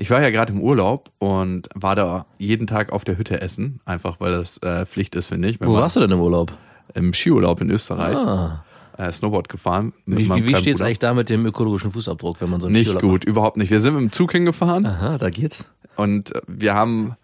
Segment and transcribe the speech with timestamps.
[0.00, 3.80] Ich war ja gerade im Urlaub und war da jeden Tag auf der Hütte essen,
[3.84, 5.60] einfach weil das äh, Pflicht ist, finde ich.
[5.60, 6.54] Wenn Wo warst du denn im Urlaub?
[6.94, 8.16] Im Skiurlaub in Österreich.
[8.16, 8.64] Ah.
[8.96, 9.92] Äh, Snowboard gefahren.
[10.06, 10.86] Wie, wie, steht's Bruder.
[10.86, 13.70] eigentlich da mit dem ökologischen Fußabdruck, wenn man so einen Nicht Skiurlaub gut, überhaupt nicht.
[13.70, 15.02] Wir sind mit dem Zug hingefahren Macht?
[15.02, 15.66] Aha, da geht's.
[15.96, 17.16] und äh, wir haben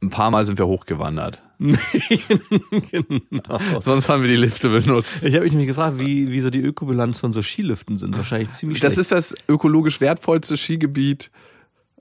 [0.00, 1.42] ein paar Mal sind wir hochgewandert.
[1.58, 1.80] genau.
[3.80, 5.24] Sonst haben wir die Lifte benutzt.
[5.24, 8.16] Ich habe mich nämlich gefragt, wie, wie so die Ökobilanz von so Skiliften sind.
[8.16, 9.10] Wahrscheinlich ziemlich Das schlecht.
[9.10, 11.32] ist das ökologisch wertvollste Skigebiet,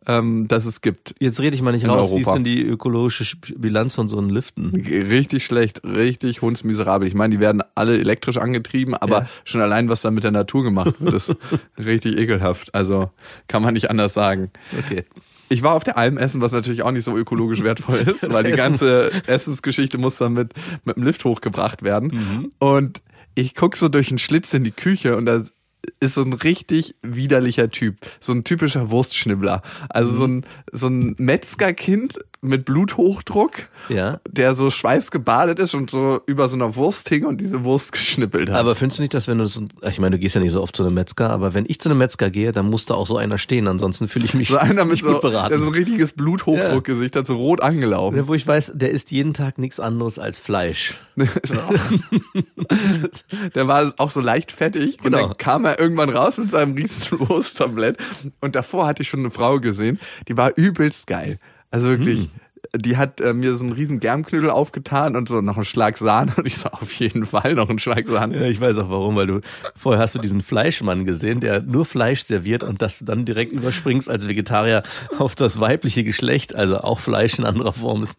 [0.07, 1.13] ähm, das es gibt.
[1.19, 2.33] Jetzt rede ich mal nicht in raus, wie ist Europa.
[2.35, 4.69] denn die ökologische Sch- Bilanz von so einem Liften?
[4.75, 7.07] Richtig schlecht, richtig hundsmiserabel.
[7.07, 9.29] Ich meine, die werden alle elektrisch angetrieben, aber Ja.
[9.43, 11.35] schon allein, was da mit der Natur gemacht wird, ist
[11.77, 12.73] richtig ekelhaft.
[12.73, 13.11] Also
[13.47, 14.49] kann man nicht anders sagen.
[14.79, 15.03] Okay.
[15.49, 18.33] Ich war auf der Alm essen, was natürlich auch nicht so ökologisch wertvoll ist, Das
[18.33, 20.51] weil die ganze Essensgeschichte muss dann mit,
[20.83, 22.09] mit dem Lift hochgebracht werden.
[22.13, 22.51] Mhm.
[22.59, 23.01] Und
[23.35, 25.41] ich guck so durch einen Schlitz in die Küche und da
[25.99, 27.97] ist so ein richtig widerlicher Typ.
[28.19, 29.61] So ein typischer Wurstschnibbler.
[29.89, 30.37] Also so Mhm.
[30.39, 34.19] ein, so ein Metzgerkind mit Bluthochdruck Ja.
[34.29, 38.49] der so schweißgebadet ist und so über so einer Wurst hing und diese Wurst geschnippelt
[38.49, 38.57] hat.
[38.57, 40.61] Aber findest du nicht, dass wenn du so, ich meine, du gehst ja nicht so
[40.61, 43.07] oft zu einem Metzger, aber wenn ich zu einem Metzger gehe, dann muss da auch
[43.07, 45.49] so einer stehen, ansonsten fühle ich mich so einer mit so, gut beraten.
[45.49, 48.17] der so ein richtiges Bluthochdruckgesicht hat, so rot angelaufen.
[48.17, 50.95] Ja, wo ich weiß, der isst jeden Tag nichts anderes als Fleisch.
[53.55, 55.27] der war auch so leicht fettig und Genau.
[55.29, 57.97] dann kam er irgendwann raus mit seinem riesen Wursttablett
[58.41, 61.39] und davor hatte ich schon eine Frau gesehen, die war übelst geil.
[61.71, 62.21] Also wirklich,
[62.73, 62.81] Hm.
[62.81, 66.33] die hat äh, mir so einen riesen Germknödel aufgetan und so noch einen Schlag Sahne
[66.37, 68.35] und ich so auf jeden Fall noch einen Schlag Sahne.
[68.39, 69.41] Ja, ich weiß auch warum, weil du
[69.75, 74.09] vorher hast du diesen Fleischmann gesehen, der nur Fleisch serviert und das dann direkt überspringst
[74.09, 74.83] als Vegetarier
[75.17, 78.05] auf das weibliche Geschlecht, also auch Fleisch in anderer Form.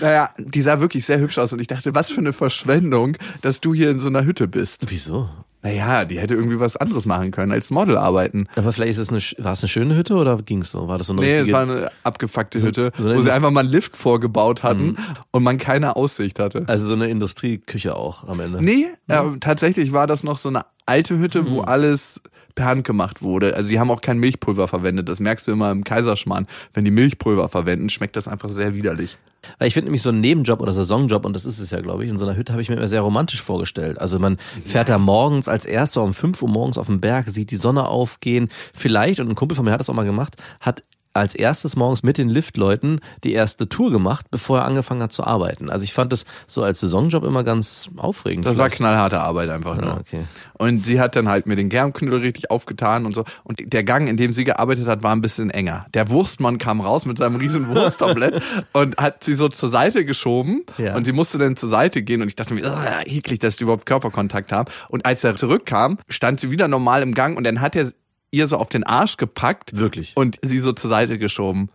[0.00, 3.60] Naja, die sah wirklich sehr hübsch aus und ich dachte, was für eine Verschwendung, dass
[3.60, 4.86] du hier in so einer Hütte bist.
[4.88, 5.28] Wieso?
[5.64, 8.46] Naja, die hätte irgendwie was anderes machen können, als Model arbeiten.
[8.54, 10.86] Aber vielleicht ist es eine, war es eine schöne Hütte oder ging's so?
[10.88, 11.56] War das so eine Nee, es richtige?
[11.56, 14.96] war eine abgefuckte Hütte, so wo sie einfach mal einen Lift vorgebaut hatten Mhm.
[15.30, 16.64] und man keine Aussicht hatte.
[16.68, 18.62] also so eine Industrieküche auch am Ende.
[18.62, 21.64] Nee, äh, tatsächlich war das noch so eine alte Hütte, wo Mhm.
[21.64, 22.20] alles
[22.54, 23.54] per Hand gemacht wurde.
[23.54, 25.08] Also sie haben auch kein Milchpulver verwendet.
[25.08, 26.46] Das merkst du immer im Kaiserschmarrn.
[26.72, 29.18] Wenn die Milchpulver verwenden, schmeckt das einfach sehr widerlich.
[29.58, 32.04] Weil ich finde nämlich so einen Nebenjob oder Saisonjob, und das ist es ja, glaube
[32.04, 34.00] ich, in so einer Hütte habe ich mir immer sehr romantisch vorgestellt.
[34.00, 37.50] Also man fährt da morgens als erster um 5 Uhr morgens auf den Berg, sieht
[37.50, 38.48] die Sonne aufgehen.
[38.72, 40.82] Vielleicht, und ein Kumpel von mir hat das auch mal gemacht, hat
[41.14, 45.24] als erstes morgens mit den Liftleuten die erste Tour gemacht, bevor er angefangen hat zu
[45.24, 45.70] arbeiten.
[45.70, 48.44] Also ich fand das so als Saisonjob immer ganz aufregend.
[48.44, 48.76] Das war vielleicht.
[48.76, 50.00] knallharte Arbeit einfach Ja, nur.
[50.00, 50.24] okay.
[50.58, 53.24] Und sie hat dann halt mir den Germknödel richtig aufgetan und so.
[53.44, 55.86] Und der Gang, in dem sie gearbeitet hat, war ein bisschen enger.
[55.94, 58.42] Der Wurstmann kam raus mit seinem riesen Wursttablett
[58.72, 60.64] und hat sie so zur Seite geschoben.
[60.78, 60.94] Ja.
[60.96, 62.22] Und sie musste dann zur Seite gehen.
[62.22, 64.70] Und ich dachte mir, ah, eklig, dass die überhaupt Körperkontakt haben.
[64.88, 67.92] Und als er zurückkam, stand sie wieder normal im Gang und dann hat er
[68.34, 69.76] ihr so auf den Arsch gepackt.
[69.76, 70.12] Wirklich?
[70.14, 71.70] Und sie so zur Seite geschoben.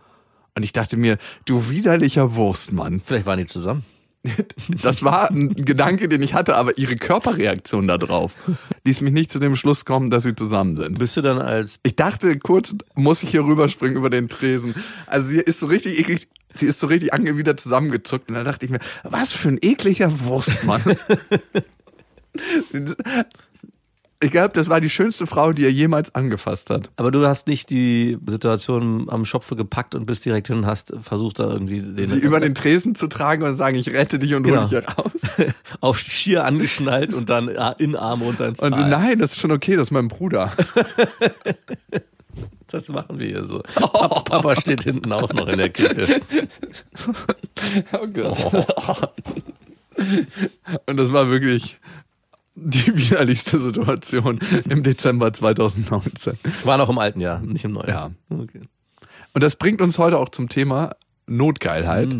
[0.54, 3.00] Und ich dachte mir, du widerlicher Wurstmann.
[3.04, 3.84] Vielleicht waren die zusammen.
[4.82, 8.34] Das war ein Gedanke, den ich hatte, aber ihre Körperreaktion darauf
[8.84, 10.98] ließ mich nicht zu dem Schluss kommen, dass sie zusammen sind.
[10.98, 14.74] Bist du dann als Ich dachte kurz, muss ich hier rüberspringen über den Tresen.
[15.06, 18.66] Also sie ist so richtig eklig, sie ist so richtig angewidert zusammengezuckt und da dachte
[18.66, 20.82] ich mir, was für ein ekliger Wurstmann.
[24.22, 26.90] ich glaube, das war die schönste Frau, die er jemals angefasst hat.
[26.96, 30.92] Aber du hast nicht die Situation am Schopfe gapackt und bist direkt hin und hast
[31.00, 34.34] versucht, da irgendwie den Sie über den Tresen zu tragen und sagen, ich rette dich
[34.34, 34.62] und hol Genau.
[34.66, 35.12] dich hier raus.
[35.80, 37.48] auf Skier angeschnallt und dann
[37.78, 38.90] in Arm runter ins Und Tal.
[38.90, 40.52] nein, das ist schon okay, das ist mein Bruder.
[42.72, 43.62] Das machen wir hier so.
[43.74, 46.20] Papa, Papa steht hinten auch noch in der Küche.
[47.92, 48.38] Oh Gott.
[50.86, 51.78] Und das war wirklich
[52.54, 54.38] die widerlichste Situation
[54.68, 56.34] im Dezember 2019.
[56.64, 57.88] War noch im alten Jahr, nicht im neuen.
[57.88, 58.10] Ja.
[58.28, 58.60] Okay.
[59.32, 62.14] Und das bringt uns heute auch zum Thema Notgeilheit.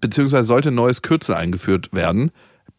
[0.00, 2.30] Beziehungsweise sollte ein neues Kürzel eingeführt werden.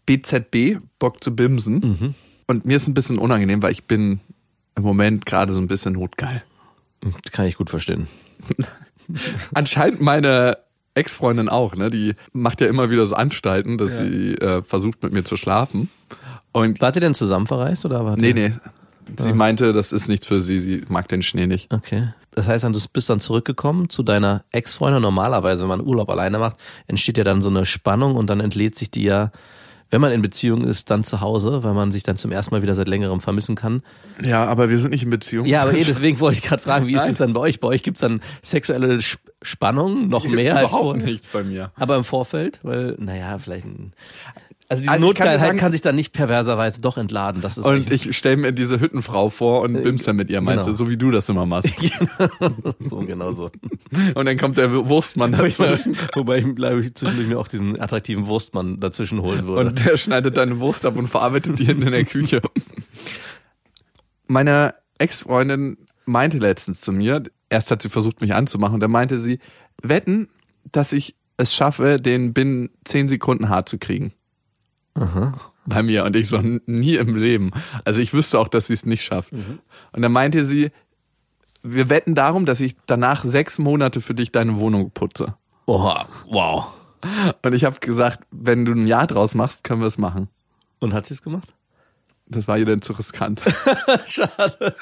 [0.05, 2.15] BZB, Bock zu bimsen.
[2.47, 4.19] Und mir ist ein bisschen unangenehm, weil ich bin
[4.75, 6.43] im Moment gerade so ein bisschen notgeil.
[7.31, 8.07] Kann ich gut verstehen.
[9.53, 10.57] Anscheinend meine
[10.95, 11.89] Ex-Freundin auch, ne?
[11.89, 14.03] Die macht ja immer wieder so Anstalten, dass Ja.
[14.05, 15.89] sie äh, versucht mit mir zu schlafen.
[16.57, 18.53] Und Wart ihr denn zusammen verreist oder war nee, nee.
[19.17, 21.73] Sie meinte, das ist nichts für sie, sie mag den Schnee nicht.
[21.73, 22.09] Okay.
[22.31, 25.01] Das heißt dann, du bist dann zurückgekommen zu deiner Ex-Freundin.
[25.01, 26.57] Normalerweise, wenn man Urlaub alleine macht,
[26.87, 29.31] entsteht ja dann so eine Spannung und dann entlädt sich die ja,
[29.89, 32.61] wenn man in Beziehung ist, dann zu Hause, weil man sich dann zum ersten Mal
[32.61, 33.81] wieder seit längerem vermissen kann.
[34.21, 35.45] Ja, aber wir sind nicht in Beziehung.
[35.45, 37.61] Ja, aber eh, deswegen wollte ich gerade fragen, wie ist es dann bei euch?
[37.61, 41.43] Bei euch gibt's dann sexuelle Sp- Spannung noch Gibt's mehr als überhaupt vor, nichts bei
[41.43, 41.71] mir.
[41.75, 43.93] aber im Vorfeld, weil naja, vielleicht ein,
[44.69, 47.41] also diese Also kann Notgeilheit sagen- kann sich dann nicht perverserweise doch entladen.
[47.41, 50.65] Das ist Und ich stelle mir diese Hüttenfrau vor und bimst dann mit ihr, meinst
[50.65, 50.77] genau.
[50.77, 51.73] du, so wie du das immer machst.
[52.79, 53.49] so genau so.
[54.15, 57.47] Und dann kommt der Wurstmann Wobei ich, dazwischen wobei ich glaube ich zwischendurch mir auch
[57.47, 59.69] diesen attraktiven Wurstmann dazwischen holen würde.
[59.69, 62.41] und der schneidet deine Wurst ab und verarbeitet die hinten in der Küche.
[64.27, 69.19] Meine Ex-Freundin meinte letztens zu mir, erst hat sie versucht, mich anzumachen, und dann meinte
[69.19, 69.39] sie,
[69.81, 70.27] wetten,
[70.71, 74.11] dass ich es schaffe, den binnen zehn Sekunden hart zu kriegen.
[75.65, 76.03] Bei mir.
[76.05, 77.51] Und ich so, "N- nie im Leben.
[77.85, 79.31] Also ich wüsste auch, dass sie es nicht schafft.
[79.31, 80.71] Und dann meinte sie,
[81.63, 85.35] wir wetten darum, dass ich danach sechs Monate für dich deine Wohnung putze.
[85.65, 86.67] Oha, wow.
[87.43, 90.29] Und ich habe gesagt, wenn du ein Jahr draus machst, können wir es machen.
[90.79, 91.53] Und hat sie es gemacht?
[92.27, 93.41] Das war ihr denn zu riskant.
[94.07, 94.75] Schade.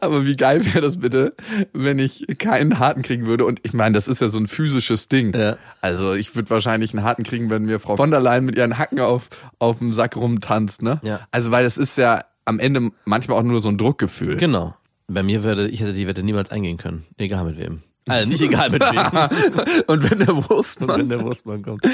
[0.00, 1.34] Aber wie geil wäre das bitte,
[1.72, 3.44] wenn ich keinen harten kriegen würde?
[3.44, 5.34] Und ich meine, das ist ja so ein physisches Ding.
[5.34, 5.56] Ja.
[5.80, 8.78] Also ich würde wahrscheinlich einen harten kriegen, wenn mir Frau von der Leyen mit ihren
[8.78, 10.82] Hacken auf, auf dem Sack rumtanzt.
[10.82, 11.00] Ne?
[11.02, 11.20] Ja.
[11.30, 14.36] Also weil das ist ja am Ende manchmal auch nur so ein Druckgefühl.
[14.36, 14.74] Genau.
[15.06, 17.04] Bei mir würde, ich hätte die Wette niemals eingehen können.
[17.18, 17.82] Egal mit wem.
[18.08, 19.84] Also nicht egal mit wem.
[19.86, 20.98] Und wenn der Und Wurstmann...
[20.98, 21.86] wenn der Wurstmann kommt.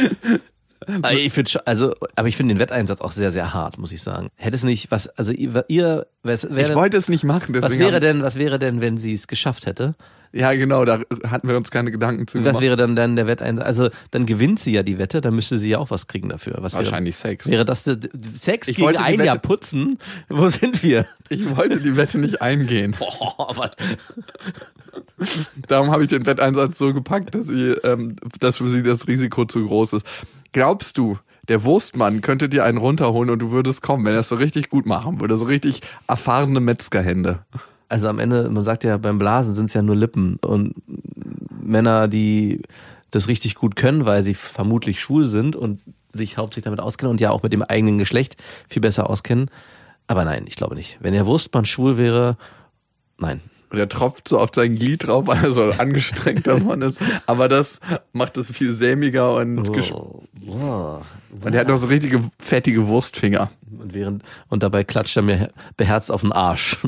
[0.86, 4.02] Aber ich finde also, aber ich finde den Wetteinsatz auch sehr, sehr hart, muss ich
[4.02, 4.30] sagen.
[4.36, 7.72] Hätte es nicht, was, also ihr, ihr was, Ich wäre, wollte es nicht machen, deswegen...
[7.72, 9.94] was wäre denn, was wäre denn, wenn sie es geschafft hätte?
[10.32, 12.62] Ja, genau, da hatten wir uns keine Gedanken zu Was gemacht.
[12.62, 13.66] wäre dann, dann der Wetteinsatz?
[13.66, 16.58] Also, dann gewinnt sie ja die Wette, dann müsste sie ja auch was kriegen dafür.
[16.60, 17.46] Was Wahrscheinlich Sex.
[17.46, 17.98] Wäre, wäre das der-
[18.36, 19.98] Sex Ich gegen ein Wette- Jahr putzen?
[20.28, 21.04] Wo sind wir?
[21.28, 22.94] Ich wollte die Wette nicht eingehen.
[22.98, 23.70] Boah, aber,
[25.68, 29.44] Darum habe ich den Wetteinsatz so gepackt, dass, sie, ähm, dass für sie das Risiko
[29.44, 30.06] zu groß ist.
[30.52, 31.18] Glaubst du,
[31.48, 34.68] der Wurstmann könnte dir einen runterholen und du würdest kommen, wenn er es so richtig
[34.70, 35.36] gut machen würde?
[35.36, 37.40] So richtig erfahrene Metzgerhände.
[37.90, 40.74] Also am Ende, man sagt ja, beim Blasen sind es ja nur Lippen und
[41.62, 42.62] Männer, die
[43.10, 45.80] das richtig gut können, weil sie vermutlich schwul sind und
[46.12, 48.36] sich hauptsächlich damit auskennen und ja auch mit dem eigenen Geschlecht
[48.68, 49.50] viel besser auskennen.
[50.06, 50.98] Aber nein, ich glaube nicht.
[51.00, 52.36] Wenn der Wurstmann schwul wäre,
[53.18, 53.40] nein.
[53.70, 56.98] Und er tropft so auf sein Glied drauf, weil er so angestrengt davon ist.
[57.26, 57.80] Aber das
[58.12, 61.06] macht es viel sämiger und, Oh, wow.
[61.42, 63.50] und er hat noch so richtige fettige Wurstfinger.
[63.78, 66.76] Und während und dabei klatscht er mir beherzt auf den Arsch.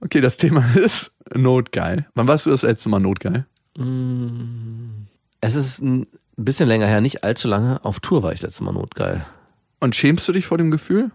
[0.00, 2.06] Okay, das Thema ist notgeil.
[2.14, 3.46] Wann warst du das letzte Mal notgeil?
[5.40, 6.06] es ist ein
[6.36, 7.84] bisschen länger her, nicht allzu lange.
[7.84, 9.24] Auf Tour war ich letztes Mal notgeil.
[9.80, 11.10] Und schämst du dich vor dem Gefühl?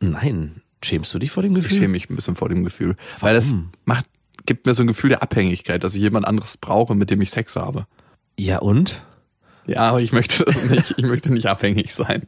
[0.00, 0.62] Nein.
[0.82, 1.78] Schämst du dich vor dem Ich Gefühl?
[1.78, 2.96] schäme mich ein bisschen vor dem Gefühl.
[3.20, 3.54] Weil das
[3.84, 4.06] macht,
[4.46, 7.30] gibt mir so ein Gefühl der Abhängigkeit, dass ich jemand anderes brauche, mit dem ich
[7.30, 7.86] Sex habe.
[8.38, 9.02] Ja und?
[9.66, 12.22] Ja, aber ich möchte nicht, ich möchte nicht abhängig sein.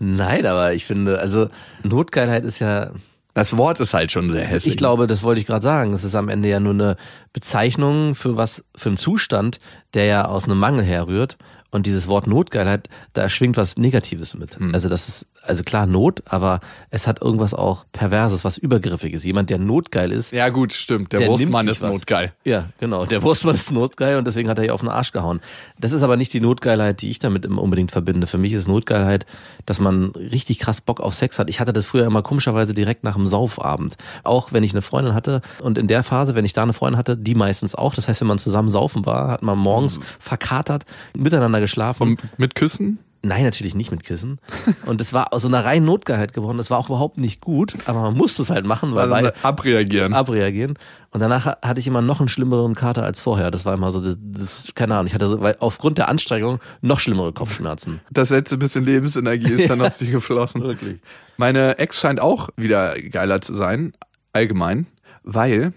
[0.00, 1.48] Nein, aber ich finde, also
[1.82, 2.92] Notgeilheit ist ja,
[3.34, 4.74] Das Wort ist halt schon sehr hässlich.
[4.74, 6.96] ich glaube, das wollte ich gerade sagen, es ist am Ende ja nur eine
[7.32, 9.60] Bezeichnung für was, für einen Zustand,
[9.94, 11.36] der ja aus einem Mangel herrührt.
[11.70, 14.56] Und dieses Wort Notgeilheit, da schwingt was Negatives mit.
[14.72, 16.60] Also das ist, also klar Not, aber
[16.90, 19.24] es hat irgendwas auch Perverses, was Übergriffiges.
[19.24, 21.12] Jemand, der notgeil ist, Ja, gut, stimmt.
[21.12, 21.92] Der, Der Wurstmann ist was.
[21.92, 22.32] notgeil.
[22.44, 23.06] Ja, genau.
[23.06, 25.40] Der Wurstmann ist notgeil und deswegen hat er ihr auf den Arsch gehauen.
[25.78, 28.26] Das ist aber nicht die Notgeilheit, die ich damit immer unbedingt verbinde.
[28.26, 29.26] Für mich ist Notgeilheit,
[29.66, 31.48] dass man richtig krass Bock auf Sex hat.
[31.50, 33.96] Ich hatte das früher immer komischerweise direkt nach dem Saufabend.
[34.24, 36.98] Auch wenn ich eine Freundin hatte und in der Phase, wenn ich da eine Freundin
[36.98, 37.94] hatte, die meistens auch.
[37.94, 40.84] Das heißt, wenn man zusammen saufen war, hat man morgens verkatert,
[41.16, 42.02] miteinander geschlafen.
[42.02, 42.98] Und mit Küssen?
[43.22, 44.38] Nein, natürlich nicht mit Kissen.
[44.86, 46.56] Und es war aus so einer reinen Notgeilheit geworden.
[46.58, 49.32] Das war auch überhaupt nicht gut, aber man musste es halt machen, weil, Also weil
[49.42, 50.14] abreagieren.
[50.14, 50.78] abreagieren.
[51.10, 53.50] Und danach ha- hatte ich immer noch einen schlimmeren Kater als vorher.
[53.50, 56.60] Das war immer so, das, das keine Ahnung, ich hatte so, weil aufgrund der Anstrengung
[56.80, 58.00] noch schlimmere Kopfschmerzen.
[58.10, 60.62] Das letzte bisschen Lebensenergie ist dann aus dir geflossen.
[60.62, 61.00] Wirklich.
[61.38, 63.94] Meine Ex scheint auch wieder geiler zu sein,
[64.32, 64.86] allgemein,
[65.24, 65.72] weil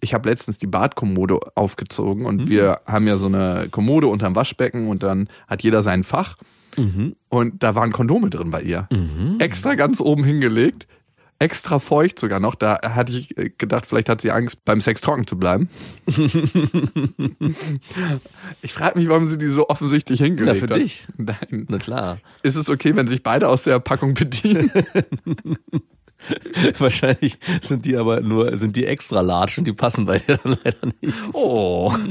[0.00, 2.48] ich habe letztens die Badkommode aufgezogen und Mhm.
[2.48, 6.36] wir haben ja so eine Kommode unterm Waschbecken und dann hat jeder sein Fach
[6.78, 7.16] Mhm.
[7.28, 8.88] und da waren Kondome drin bei ihr.
[9.38, 10.86] Extra ganz oben hingelegt,
[11.38, 12.54] extra feucht sogar noch.
[12.54, 15.68] Da hatte ich äh, gedacht, vielleicht hat sie Angst, beim Sex trocken zu bleiben.
[18.62, 20.80] ich frage mich, warum sie die so offensichtlich hingelegt Na, für hat.
[20.80, 21.06] dich.
[21.16, 21.66] Nein.
[21.68, 22.16] Na klar.
[22.42, 24.70] Ist es okay, wenn sich beide aus der Packung bedienen?
[26.78, 30.56] Wahrscheinlich sind die aber nur, sind die extra large und die passen bei dir dann
[30.64, 31.16] leider nicht.
[31.32, 31.94] Oh.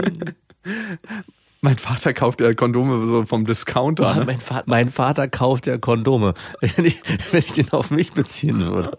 [1.68, 4.16] Mein Vater kauft ja Kondome so vom Discounter.
[4.16, 4.24] Ne?
[4.24, 6.34] Mein, Vater, mein Vater kauft ja Kondome.
[6.62, 8.92] Wenn ich, wenn ich den auf mich beziehen würde.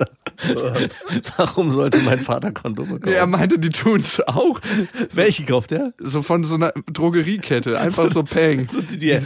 [1.39, 3.15] Warum sollte mein Vater Kondome kaufen?
[3.15, 4.61] Er meinte, die tun's auch.
[5.13, 5.95] Welche kauft er?
[5.99, 7.81] So von so einer Drogeriekette.
[7.81, 8.69] Einfach so Peng.
[8.79, 9.19] So die, die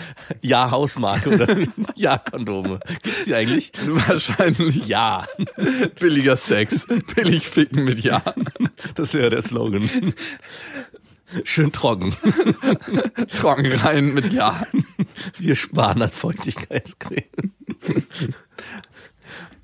[0.43, 1.57] Ja-Hausmarke oder
[1.97, 2.79] Ja-Kondome.
[3.03, 3.73] Gibt's die eigentlich?
[4.07, 4.87] Wahrscheinlich.
[4.87, 5.27] Ja.
[5.99, 6.87] Billiger Sex.
[7.17, 8.23] Billig ficken mit Ja.
[8.95, 9.91] Das wäre der Slogan.
[11.45, 12.15] Schön trocken.
[13.37, 14.63] Trocken rein mit Ja.
[15.39, 17.25] Wir sparen an Feuchtigkeitscreme.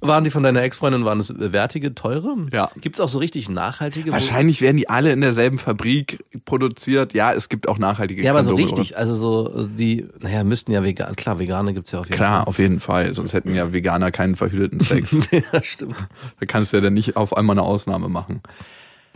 [0.01, 2.47] Waren die von deiner Ex-Freundin, waren es wertige, teure?
[2.53, 2.71] Ja.
[2.81, 4.13] Gibt's auch so richtig nachhaltige?
[4.13, 7.15] Wahrscheinlich werden die alle in derselben Fabrik produziert.
[7.15, 8.79] Ja, es gibt auch nachhaltige Ja, aber so Kondome.
[8.79, 12.47] richtig, also so die, naja, müssten ja vegan, klar, vegane gibt's ja auf jeden Klar,
[12.47, 13.13] auf jeden Fall.
[13.13, 15.11] Sonst hätten ja Veganer keinen verhüteten Sex.
[15.11, 15.43] Fall.
[15.53, 15.97] ja, stimmt.
[16.39, 18.41] da kannst du ja dann nicht auf einmal eine Ausnahme machen.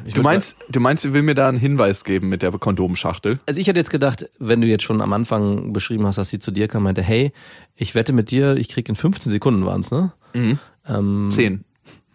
[0.05, 3.41] Ich Du meinst, du meinst, sie will mir da einen Hinweis geben mit der Kondomschachtel?
[3.47, 6.39] Also ich hätte jetzt gedacht, wenn du jetzt schon am Anfang beschrieben hast, dass sie
[6.39, 7.33] zu dir kam, meinte, hey,
[7.77, 10.13] ich wette mit dir, ich krieg in 15 Sekunden waren's, ne?
[10.35, 10.59] Mhm.
[10.87, 11.65] Ähm, Zehn.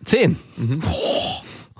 [0.05, 0.37] 10.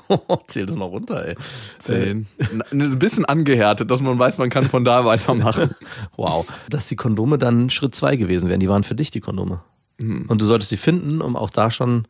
[0.10, 1.36] Oh, zähl das mal runter, ey.
[1.80, 2.28] Zehn.
[2.72, 5.76] Ein bisschen angehärtet, dass man weiß, man kann von da weitermachen.
[6.16, 6.46] Wow.
[6.70, 8.60] Dass die Kondome dann Schritt zwei gewesen wären.
[8.60, 9.62] Die waren für dich die Kondome.
[10.00, 12.08] Und du solltest sie finden, um auch da schon.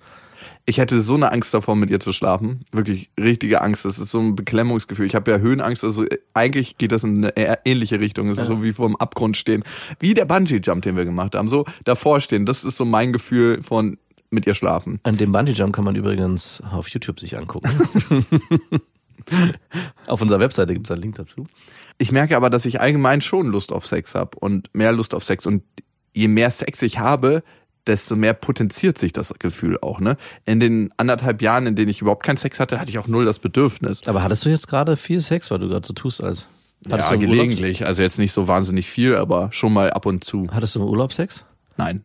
[0.70, 2.60] Ich hätte so eine Angst davor, mit ihr zu schlafen.
[2.74, 3.86] Wirklich richtige Angst.
[3.86, 5.08] Das ist so ein Beklemmungsgefühl.
[5.08, 5.82] Ich habe ja Höhenangst.
[5.82, 8.30] Also eigentlich geht das in eine ähnliche Richtung.
[8.30, 9.64] Es ist so wie vor dem Abgrund stehen.
[10.02, 11.48] Wie der Bungee-Jump, den wir gemacht haben.
[11.48, 12.46] So davor stehen.
[12.46, 13.98] Das ist so mein Gefühl von
[14.30, 15.00] mit ihr schlafen.
[15.04, 17.70] An dem Bungee Jump kann man übrigens auf YouTube sich angucken.
[20.08, 21.48] auf unserer Webseite gibt's einen Link dazu.
[21.98, 25.24] Ich merke aber, dass ich allgemein schon Lust auf Sex habe und mehr Lust auf
[25.24, 25.46] Sex.
[25.46, 25.64] Und
[26.14, 27.44] je mehr Sex ich habe,
[27.88, 30.00] desto mehr potenziert sich das Gefühl auch.
[30.00, 30.18] Ne?
[30.46, 33.26] In den anderthalb Jahren, in denen ich überhaupt keinen Sex hatte, hatte ich auch null
[33.26, 34.08] das Bedürfnis.
[34.08, 36.48] Aber hattest du jetzt gerade viel Sex, weil du gerade so tust als.
[36.90, 37.88] Hattest ja, gelegentlich.
[37.88, 40.48] Also jetzt nicht so wahnsinnig viel, aber schon mal ab und zu.
[40.52, 41.44] Hattest du im Urlaub Sex?
[41.76, 42.04] Nein.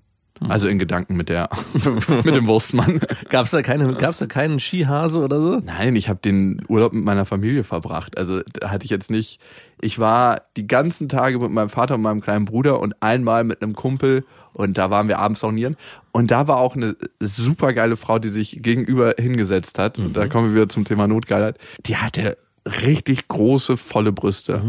[0.48, 1.48] Also in Gedanken mit der,
[2.24, 3.00] mit dem Wurstmann.
[3.28, 5.60] Gab's da keine, gab's da keinen Skihase oder so?
[5.64, 8.18] Nein, ich habe den Urlaub mit meiner Familie verbracht.
[8.18, 9.40] Also da hatte ich jetzt nicht.
[9.80, 13.62] Ich war die ganzen Tage mit meinem Vater und meinem kleinen Bruder und einmal mit
[13.62, 14.24] einem Kumpel
[14.54, 15.76] und da waren wir abends saunieren.
[16.12, 19.98] Und da war auch eine super geile Frau, die sich gegenüber hingesetzt hat.
[19.98, 21.56] Und da kommen wir wieder zum Thema Notgeilheit.
[21.86, 24.60] Die hatte richtig große, volle Brüste.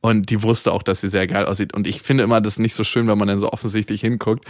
[0.00, 1.74] Und die wusste auch, dass sie sehr geil aussieht.
[1.74, 4.44] Und ich finde immer das nicht so schön, wenn man dann so offensichtlich hinguckt.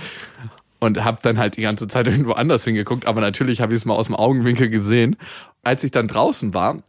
[0.81, 3.07] Und habe dann halt die ganze Zeit irgendwo anders hingeguckt.
[3.07, 5.17] Aber natürlich habe ich es mal aus dem Augenwinkel gesehen.
[5.65, 6.83] Als ich dann draußen war,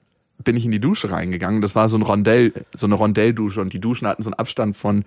[0.43, 1.61] bin ich in die Dusche reingegangen.
[1.61, 3.61] Das war so ein Rondell, so eine Rondelldusche.
[3.61, 5.05] Und die Duschen hatten so einen Abstand von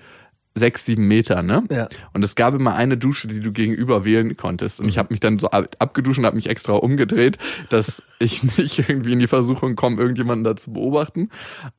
[0.54, 1.64] sechs, sieben Meter, ne?
[1.70, 1.88] Ja.
[2.12, 4.80] Und es gab immer eine Dusche, die du gegenüber wählen konntest.
[4.80, 7.38] Und ich habe mich dann so ab- abgeduscht und habe mich extra umgedreht,
[7.70, 11.30] dass ich nicht irgendwie in die Versuchung komme, irgendjemanden da zu beobachten.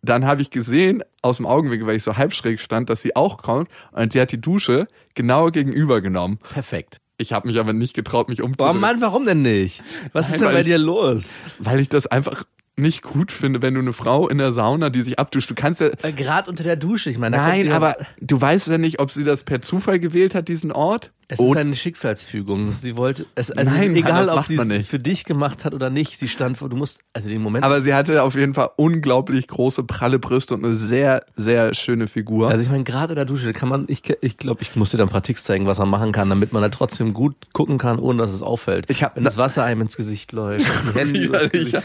[0.01, 3.15] Dann habe ich gesehen, aus dem Augenwinkel, weil ich so halb schräg stand, dass sie
[3.15, 3.69] auch kommt.
[3.91, 6.39] Und sie hat die Dusche genau gegenüber genommen.
[6.51, 6.99] Perfekt.
[7.17, 8.79] Ich habe mich aber nicht getraut, mich Boah, umzudrehen.
[8.81, 9.83] Mann, warum denn nicht?
[10.13, 11.25] Was Nein, ist denn bei ich- dir los?
[11.59, 12.43] Weil ich das einfach
[12.75, 15.79] nicht gut finde, wenn du eine Frau in der Sauna, die sich abduscht, du kannst
[15.79, 19.23] ja, Gerade unter der Dusche, ich meine, Nein, aber du weißt ja nicht, ob sie
[19.23, 21.11] das per Zufall gewählt hat, diesen Ort.
[21.33, 22.71] Es Oder- ist eine Schicksalsfügung.
[22.71, 26.17] Sie wollte, es, also Nein, egal, ob sie es für dich gemacht hat oder nicht,
[26.17, 27.65] sie stand vor, du musst, also den Moment.
[27.65, 32.07] aber sie hatte auf jeden Fall unglaublich große, pralle Brüste und eine sehr, sehr schöne
[32.07, 32.49] Figur.
[32.49, 34.97] also ich meine, gerade in der Dusche kann man, ich, ich glaube, ich muss dir
[34.97, 37.77] dann ein paar Tricks zeigen, was man machen kann, damit man da trotzdem gut gucken
[37.77, 38.85] kann, ohne dass es auffällt.
[38.89, 41.49] Ich hab- Wenn das Wasser einem ins Gesicht läuft, Hände.
[41.49, 41.77] Gesicht,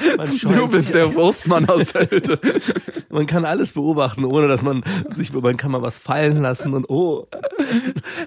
[0.43, 2.39] du bist der Wurstmann aus der Hütte.
[3.09, 6.89] man kann alles beobachten, ohne dass man sich, man kann mal was fallen lassen und
[6.91, 7.27] oh,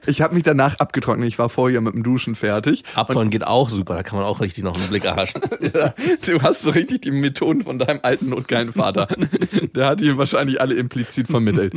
[0.06, 0.76] Ich habe mich danach
[1.12, 1.28] abgetrocknet.
[1.30, 2.84] Ich war vorher mit dem Duschen fertig.
[2.96, 5.42] Abtollen geht auch super, da kann man auch richtig noch einen Blick erhaschen.
[5.62, 5.94] Ja,
[6.26, 9.08] du hast so richtig die Methoden von deinem alten notgeilen Vater.
[9.76, 11.74] Der hat die wahrscheinlich alle implizit vermittelt.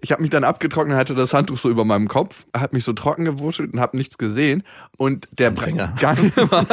[0.00, 2.92] Ich habe mich dann abgetrocknet, hatte das Handtuch so über meinem Kopf, hat mich so
[2.92, 4.62] trocken gewuschelt und habe nichts gesehen.
[4.96, 5.94] Und der Finger.
[5.98, 6.66] Gang war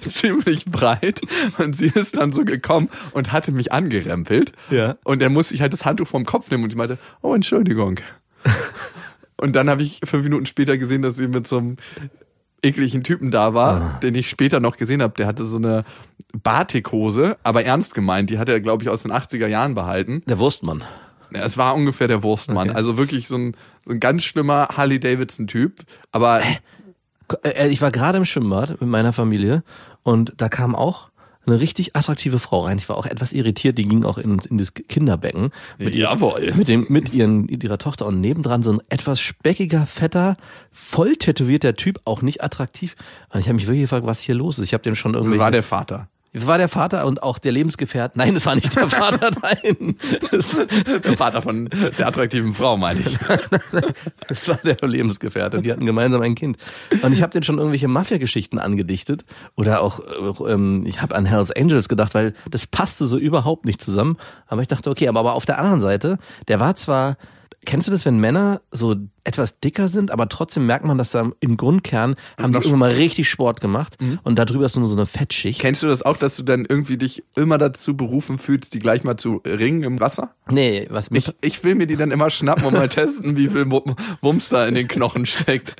[0.00, 1.20] ziemlich breit
[1.58, 4.52] und sie ist dann so gekommen und hatte mich angerempelt.
[4.70, 4.96] Ja.
[5.04, 8.00] Und dann musste ich halt das Handtuch vom Kopf nehmen und ich meinte, oh Entschuldigung.
[9.44, 11.76] Und dann habe ich fünf Minuten später gesehen, dass sie mit so einem
[12.62, 15.12] ekligen Typen da war, den ich später noch gesehen habe.
[15.18, 15.84] Der hatte so eine
[16.42, 18.30] Batikhose, aber ernst gemeint.
[18.30, 20.22] Die hat er, glaube ich, aus den 80er Jahren behalten.
[20.26, 20.82] Der Wurstmann.
[21.34, 22.68] Ja, Es war ungefähr der Wurstmann.
[22.70, 22.76] Okay.
[22.76, 25.80] Also wirklich so ein, so ein ganz schlimmer Harley-Davidson-Typ.
[26.10, 26.40] Aber
[27.42, 29.62] Äh, Ich war gerade im Schwimmbad mit meiner Familie
[30.02, 31.10] und da kam auch
[31.46, 32.78] eine richtig attraktive Frau rein.
[32.78, 36.52] Ich war auch etwas irritiert, die ging auch in, in das Kinderbecken mit, ihr- Jawohl.
[36.56, 40.36] mit, dem, mit ihren, mit ihrer Tochter und nebendran so ein etwas speckiger, fetter,
[40.72, 42.96] voll tätowierter Typ, auch nicht attraktiv.
[43.30, 44.64] Und ich habe mich wirklich gefragt, was hier los ist.
[44.66, 45.38] Ich habe dem schon irgendwie.
[45.38, 46.08] war der Vater.
[46.34, 48.16] War der Vater und auch der Lebensgefährt.
[48.16, 49.96] Nein, es war nicht der Vater, nein.
[51.04, 53.16] Der Vater von der attraktiven Frau, meine ich.
[54.28, 55.62] es war der Lebensgefährte.
[55.62, 56.58] Die hatten gemeinsam ein Kind.
[57.02, 59.24] Und ich habe denen schon irgendwelche Mafia-Geschichten angedichtet.
[59.56, 63.64] Oder auch, äh, ähm, ich habe an Hells Angels gedacht, weil das passte so überhaupt
[63.64, 64.16] nicht zusammen.
[64.48, 67.16] Aber ich dachte, okay, aber, aber auf der anderen Seite, der war zwar
[67.64, 71.30] Kennst du das, wenn Männer so etwas dicker sind, aber trotzdem merkt man, dass da
[71.40, 75.06] im Grundkern haben die irgendwann mal richtig Sport gemacht und darüber ist nur so eine
[75.06, 75.60] Fettschicht.
[75.60, 79.02] Kennst du das auch, dass du dann irgendwie dich immer dazu berufen fühlst, die gleich
[79.02, 80.34] mal zu ringen im Wasser?
[80.50, 83.48] Nee, was mich Ich, ich will mir die dann immer schnappen und mal testen, wie
[83.48, 85.74] viel Wum- Wumms da in den Knochen steckt.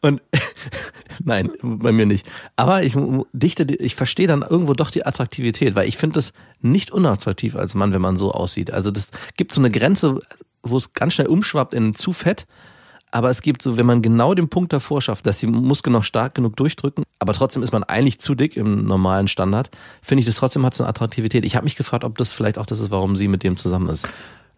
[0.00, 0.22] Und
[1.24, 2.26] nein, bei mir nicht.
[2.56, 2.96] Aber ich
[3.32, 7.74] dichte, ich verstehe dann irgendwo doch die Attraktivität, weil ich finde das nicht unattraktiv als
[7.74, 8.70] Mann, wenn man so aussieht.
[8.70, 10.18] Also das gibt so eine Grenze,
[10.62, 12.46] wo es ganz schnell umschwappt in zu fett.
[13.10, 16.02] Aber es gibt so, wenn man genau den Punkt davor schafft, dass die Muskeln noch
[16.02, 19.70] stark genug durchdrücken, aber trotzdem ist man eigentlich zu dick im normalen Standard,
[20.02, 21.44] finde ich das trotzdem hat so eine Attraktivität.
[21.46, 23.88] Ich habe mich gefragt, ob das vielleicht auch das ist, warum sie mit dem zusammen
[23.88, 24.06] ist.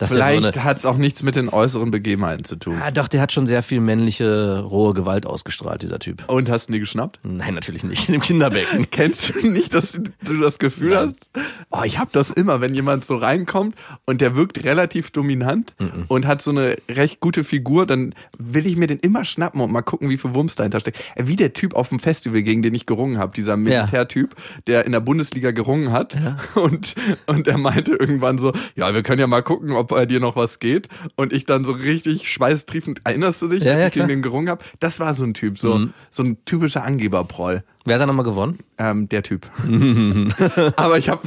[0.00, 2.78] Dass Vielleicht so eine, hat es auch nichts mit den äußeren Begebenheiten zu tun.
[2.82, 6.24] ah, doch, der hat schon sehr viel männliche, rohe Gewalt ausgestrahlt, dieser Typ.
[6.26, 7.20] Und hast du die geschnappt?
[7.22, 8.08] Nein, natürlich nicht.
[8.08, 8.88] Im Kinderbecken.
[8.90, 11.28] Kennst du nicht, dass du das Gefühl hast?
[11.70, 13.74] Oh, ich habe das immer, wenn jemand so reinkommt
[14.06, 15.74] und der wirkt relativ dominant
[16.08, 19.70] und hat so eine recht gute Figur, dann will ich mir den immer schnappen und
[19.70, 20.98] mal gucken, wie viel Wumms dahinter steckt.
[21.14, 24.34] Äh, Wie der Typ auf dem Festival, gegen den ich gerungen habe, dieser Militärtyp,
[24.66, 26.16] der in der Bundesliga gerungen hat
[26.54, 26.94] und
[27.26, 30.34] und er meinte irgendwann so, ja, wir können ja mal gucken, ob bei dir noch
[30.36, 33.92] was geht und ich dann so richtig schweißtriefend, erinnerst du dich, Ja, als ja, ich
[33.92, 34.16] gegen klar.
[34.16, 34.64] den gerungen habe?
[34.80, 35.92] Das war so ein Typ, so Mhm.
[36.10, 37.62] so ein typischer Angeberproll.
[37.84, 38.58] Wer hat da nochmal gewonnen?
[38.78, 39.50] Ähm, der Typ.
[40.76, 41.22] Aber ich habe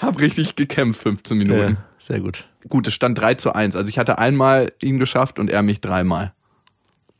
[0.00, 1.76] hab richtig gekämpft, 15 Minuten.
[1.98, 2.48] sehr gut.
[2.68, 3.76] Gut, es stand 3 zu 1.
[3.76, 6.32] Also ich hatte einmal ihn geschafft und er mich dreimal.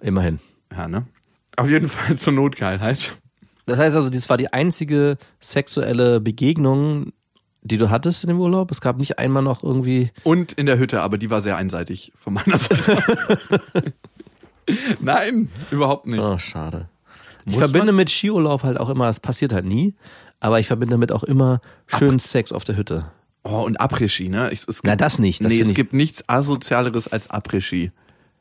[0.00, 0.40] Immerhin.
[0.76, 1.06] Ja, ne?
[1.56, 3.14] Auf jeden Fall zur Notgeilheit.
[3.64, 7.12] Das heißt also, dies war die einzige sexuelle Begegnung,
[7.66, 8.70] die du hattest in dem Urlaub.
[8.70, 10.11] Es gab nicht einmal noch irgendwie.
[10.23, 13.02] Und in der Hütte, aber die war sehr einseitig von meiner Seite.
[15.00, 16.20] Nein, überhaupt nicht.
[16.20, 16.88] Oh, schade.
[17.44, 17.96] Ich Muss verbinde man?
[17.96, 19.94] mit Skiurlaub halt auch immer, das passiert halt nie,
[20.40, 23.06] aber ich verbinde damit auch immer schönen Sex auf der Hütte.
[23.44, 24.50] Oh, und Après-Ski, ne?
[24.50, 27.93] Ich, es gibt, Na, das nicht, das nee, es ich- gibt nichts asozialeres als Après-Ski.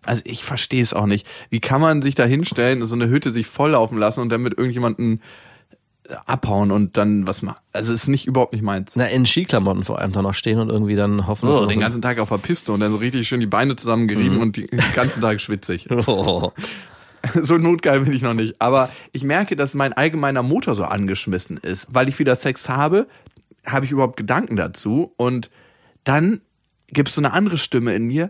[0.01, 1.27] Also ich verstehe es auch nicht.
[1.49, 4.55] Wie kann man sich da hinstellen, so eine Hütte sich volllaufen lassen und dann mit
[4.57, 5.19] irgendjemandem
[6.25, 7.57] abhauen und dann was machen?
[7.73, 8.95] Also es ist nicht überhaupt nicht meins.
[8.95, 12.01] Na, in Skiklamotten vor allem da noch stehen und irgendwie dann hoffen, man den ganzen
[12.01, 14.79] Tag auf der Piste und dann so richtig schön die Beine zusammengerieben und die- den
[14.95, 15.87] ganzen Tag schwitzig.
[16.07, 16.51] Oh.
[17.41, 18.61] So notgeil bin ich noch nicht.
[18.61, 21.87] Aber ich merke, dass mein allgemeiner Motor so angeschmissen ist.
[21.89, 23.07] Weil ich wieder Sex habe,
[23.65, 25.11] habe ich überhaupt Gedanken dazu.
[25.17, 25.49] Und
[26.03, 26.41] dann
[26.89, 28.29] gibt es so eine andere Stimme in mir,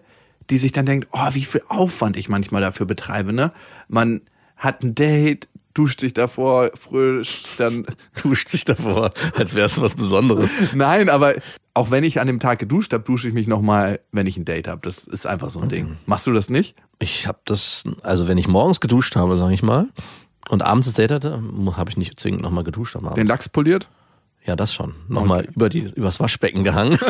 [0.50, 3.34] die sich dann denkt, oh, wie viel Aufwand ich manchmal dafür betreibe.
[3.34, 3.52] Ne?
[3.90, 4.22] Man
[4.56, 7.86] hat ein Date, duscht sich davor, frisch, dann
[8.24, 10.50] duscht sich davor, als wäre es was Besonderes.
[10.74, 11.36] Nein, aber
[11.76, 14.46] auch wenn ich an dem Tag geduscht habe, dusche ich mich nochmal, wenn ich ein
[14.46, 14.82] Date habe.
[14.82, 15.98] Das ist einfach so ein Ding.
[16.08, 16.76] Machst du das nicht?
[17.00, 19.90] Ich habe das, also wenn ich morgens geduscht habe, sage ich mal,
[20.50, 21.42] und abends das Date hatte,
[21.76, 23.18] habe ich nicht zwingend nochmal geduscht am Abend.
[23.18, 23.90] Den Lachs poliert?
[24.46, 24.94] Ja, das schon.
[25.08, 27.00] Nochmal über die, übers Waschbecken gehangen.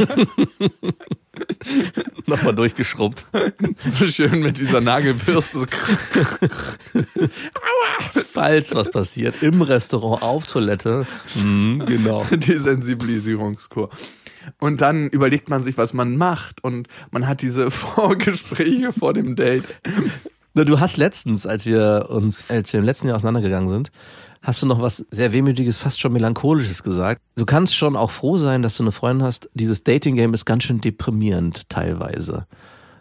[2.25, 3.25] nochmal durchgeschrubbt.
[3.91, 5.59] So schön mit dieser Nagelbürste.
[5.59, 5.65] so
[8.31, 11.05] Falls was passiert, im Restaurant, auf Toilette.
[11.35, 12.23] Mhm, genau.
[12.31, 13.89] Desensibilisierungskur.
[14.59, 19.35] Und dann überlegt man sich, was man macht und man hat diese Vorgespräche vor dem
[19.35, 19.63] Date.
[20.55, 23.91] Du hast letztens, als wir uns, als wir im letzten Jahr auseinandergegangen sind,
[24.41, 27.21] hast du noch was sehr wehmütiges, fast schon melancholisches gesagt.
[27.35, 29.49] Du kannst schon auch froh sein, dass du eine Freundin hast.
[29.53, 32.45] Dieses Dating-Game ist ganz schön deprimierend teilweise.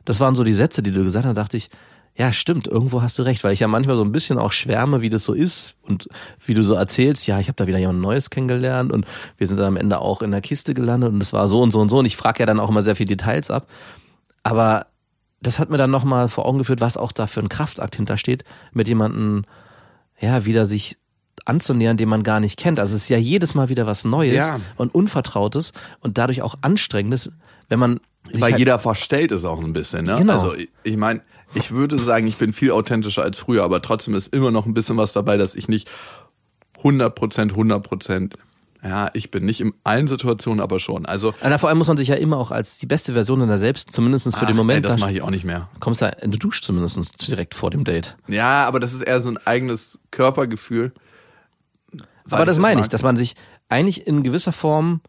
[0.04, 1.36] Das waren so die Sätze, die du gesagt hast.
[1.36, 1.70] Da dachte ich,
[2.16, 5.00] ja, stimmt, irgendwo hast du recht, weil ich ja manchmal so ein bisschen auch schwärme,
[5.00, 6.08] wie das so ist und
[6.44, 9.04] wie du so erzählst, ja, ich habe da wieder jemand Neues kennengelernt und
[9.36, 11.72] wir sind dann am Ende auch in der Kiste gelandet und es war so und
[11.72, 13.66] so und so und ich frage ja dann auch immer sehr viele Details ab.
[14.44, 14.86] Aber
[15.46, 18.44] das hat mir dann nochmal vor Augen geführt, was auch da für ein Kraftakt hintersteht,
[18.72, 19.44] mit jemandem,
[20.20, 20.96] ja, wieder sich
[21.44, 22.80] anzunähern, den man gar nicht kennt.
[22.80, 24.60] Also es ist ja jedes Mal wieder was Neues Ja.
[24.76, 27.30] und Unvertrautes und dadurch auch Anstrengendes,
[27.68, 28.00] wenn man
[28.32, 30.06] Weil halt, jeder verstellt es auch ein bisschen.
[30.06, 30.14] Ne?
[30.14, 30.32] Genau.
[30.32, 31.20] Also ich, ich meine,
[31.54, 34.74] ich würde sagen, ich bin viel authentischer als früher, aber trotzdem ist immer noch ein
[34.74, 35.90] bisschen was dabei, dass ich nicht
[36.78, 38.36] 100 Prozent, 100 Prozent,
[38.84, 41.06] ja, ich bin nicht in allen Situationen, aber schon.
[41.06, 43.48] Also Na, vor allem muss man sich ja immer auch als die beste Version in
[43.48, 45.68] der selbst, zumindest für ach, den Moment, ey, das da- mache ich auch nicht mehr.
[45.80, 48.16] kommst da, du duschst zumindest direkt vor dem Date.
[48.28, 50.92] Ja, aber das ist eher so ein eigenes Körpergefühl.
[52.30, 53.34] Aber das meine ich, dass man sich
[53.68, 55.00] eigentlich in gewisser Form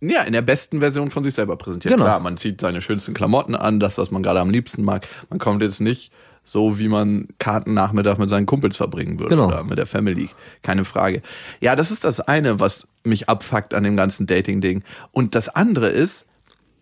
[0.00, 1.94] Ja, in der besten Version von sich selber präsentiert.
[1.94, 2.04] Genau.
[2.04, 5.06] Klar, man zieht seine schönsten Klamotten an, das, was man gerade am liebsten mag.
[5.30, 6.12] Man kommt jetzt nicht
[6.44, 9.48] So wie man Kartennachmittag mit seinen Kumpels verbringen würde Genau.
[9.48, 10.28] oder mit der Family.
[10.62, 11.22] Keine Frage.
[11.60, 14.82] Ja, das ist das eine, was mich abfuckt an dem ganzen Dating-Ding.
[15.12, 16.26] Und das andere ist,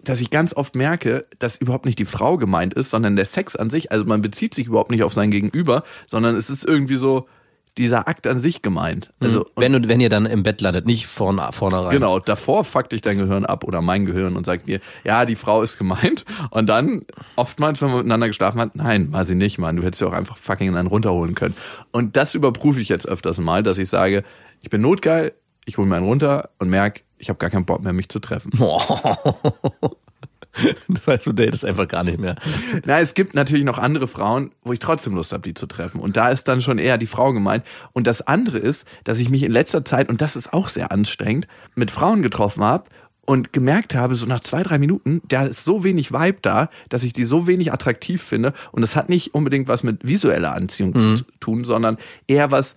[0.05, 3.55] dass ich ganz oft merke, dass überhaupt nicht die Frau gemeint ist, sondern der Sex
[3.55, 3.93] an sich.
[3.93, 7.29] Also man bezieht sich überhaupt nicht auf sein Gegenüber, sondern es ist irgendwie so
[7.79, 9.13] dieser Akt an sich gemeint.
[9.19, 11.91] Also und wenn, du, wenn ihr dann im Bett landet, nicht vorne, vorne rein.
[11.91, 15.37] Genau, davor fuckt dich dein Gehirn ab oder mein Gehirn und sagt mir, ja, die
[15.37, 16.25] Frau ist gemeint.
[16.51, 17.07] Und dann,
[17.37, 19.77] oftmals, wenn man miteinander geschlafen hat, nein, war sie nicht, Mann.
[19.77, 21.55] Du hättest ja auch einfach fucking einen runterholen können.
[21.93, 24.23] Und das überprüfe ich jetzt öfters mal, dass ich sage,
[24.63, 25.33] ich bin notgeil,
[25.65, 28.19] ich hole mir einen runter und merke, ich habe gar keinen Bock mehr, mich zu
[28.19, 28.51] treffen.
[30.89, 32.37] Das heißt, du datest einfach gar nicht mehr.
[32.85, 36.01] Na, es gibt natürlich noch andere Frauen, wo ich trotzdem Lust habe, die zu treffen.
[36.01, 37.65] Und da ist dann schon eher die Frau gemeint.
[37.93, 40.93] Und das andere ist, dass ich mich in letzter Zeit, und das ist auch sehr
[40.93, 42.85] anstrengend, mit Frauen getroffen habe
[43.25, 47.05] und gemerkt habe, so nach zwei, drei Minuten, da ist so wenig Vibe da, dass
[47.05, 48.53] ich die so wenig attraktiv finde.
[48.73, 52.77] Und das hat nicht unbedingt was mit visueller Anziehung zu tun, sondern eher was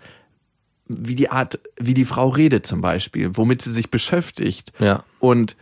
[0.87, 4.71] wie die Art, wie die Frau redet zum Beispiel, womit sie sich beschäftigt.
[4.77, 5.03] Ja.
[5.19, 5.55] Und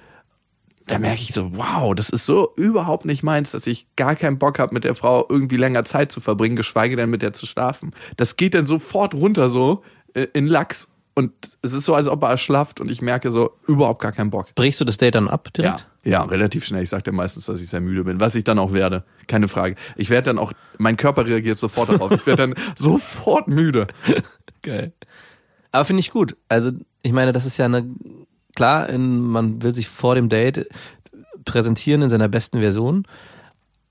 [0.88, 4.38] da merke ich so, wow, das ist so überhaupt nicht meins, dass ich gar keinen
[4.40, 7.46] Bock habe, mit der Frau irgendwie länger Zeit zu verbringen, geschweige denn mit der zu
[7.46, 7.92] schlafen.
[8.18, 12.24] Das geht dann sofort runter so äh, in Lachs und es ist so, als ob
[12.24, 14.48] er erschlafft und ich merke so überhaupt gar keinen Bock.
[14.56, 15.88] Brichst du das Date dann ab Ja, direkt?
[16.04, 16.84] ja, relativ schnell.
[16.84, 19.04] Ich sage dir meistens, dass ich sehr müde bin, was ich dann auch werde.
[19.28, 19.76] Keine Frage.
[19.96, 22.12] Ich werde dann auch, mein Körper reagiert sofort darauf.
[22.12, 23.88] Ich werde dann sofort müde.
[24.64, 24.92] Geil.
[25.72, 26.36] Aber finde ich gut.
[26.50, 26.72] Also,
[27.04, 27.86] ich meine, das ist ja eine,
[28.56, 30.68] klar, in, man will sich vor dem Date
[31.46, 33.06] präsentieren in seiner besten Version.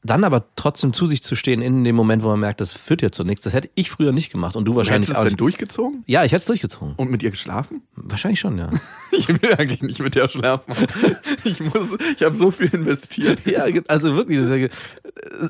[0.05, 3.03] Dann aber trotzdem zu sich zu stehen in dem Moment, wo man merkt, das führt
[3.03, 3.45] jetzt zu nichts.
[3.45, 6.05] Das hätte ich früher nicht gemacht und du wahrscheinlich Hättest du auch es denn durchgezogen
[6.07, 6.95] Ja, ich hätte es durchgezogen.
[6.97, 7.83] und mit ihr geschlafen?
[7.95, 8.71] Wahrscheinlich schon, ja.
[9.15, 10.75] Ich will eigentlich nicht mit dir schlafen.
[11.45, 13.41] Ich muss, ich habe so viel investiert.
[13.47, 14.39] Ja, also wirklich.
[14.39, 14.53] Das ist,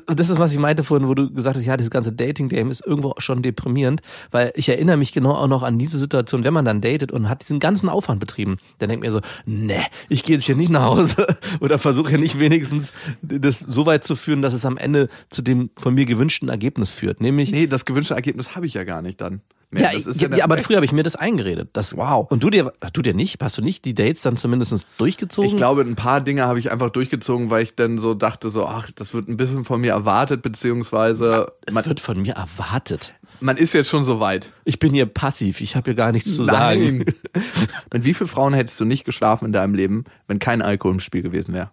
[0.07, 2.69] ja, das ist, was ich meinte vorhin, wo du gesagt hast, ja, dieses ganze Dating-Game
[2.69, 6.53] ist irgendwo schon deprimierend, weil ich erinnere mich genau auch noch an diese Situation, wenn
[6.53, 10.23] man dann datet und hat diesen ganzen Aufwand betrieben, dann denkt mir so, ne, ich
[10.23, 11.25] gehe jetzt hier nicht nach Hause
[11.61, 15.41] oder versuche ja nicht wenigstens das so weit zu führen, dass es am Ende zu
[15.41, 19.01] dem von mir gewünschten Ergebnis führt, nämlich Nee, das gewünschte Ergebnis habe ich ja gar
[19.01, 19.41] nicht dann.
[19.71, 19.91] mehr.
[19.91, 21.69] ja, ich, ja, der aber früher habe ich mir das eingeredet.
[21.73, 22.27] Das, Wow.
[22.29, 23.41] Und du dir, du dir nicht?
[23.41, 25.49] Hast du nicht die Dates dann zumindest durchgezogen?
[25.49, 28.65] Ich glaube, ein paar Dinge habe ich einfach durchgezogen, weil ich dann so dachte, so,
[28.65, 33.13] ach, das wird ein bisschen von mir erwartet, beziehungsweise es man, wird von mir erwartet.
[33.39, 34.51] man ist jetzt schon so weit.
[34.65, 36.99] Ich bin hier passiv, ich habe hier gar nichts zu sagen.
[36.99, 37.05] Nein.
[37.93, 40.99] Mit wie vielen Frauen hättest du nicht geschlafen in deinem Leben, wenn kein Alkohol im
[40.99, 41.71] Spiel gewesen wäre?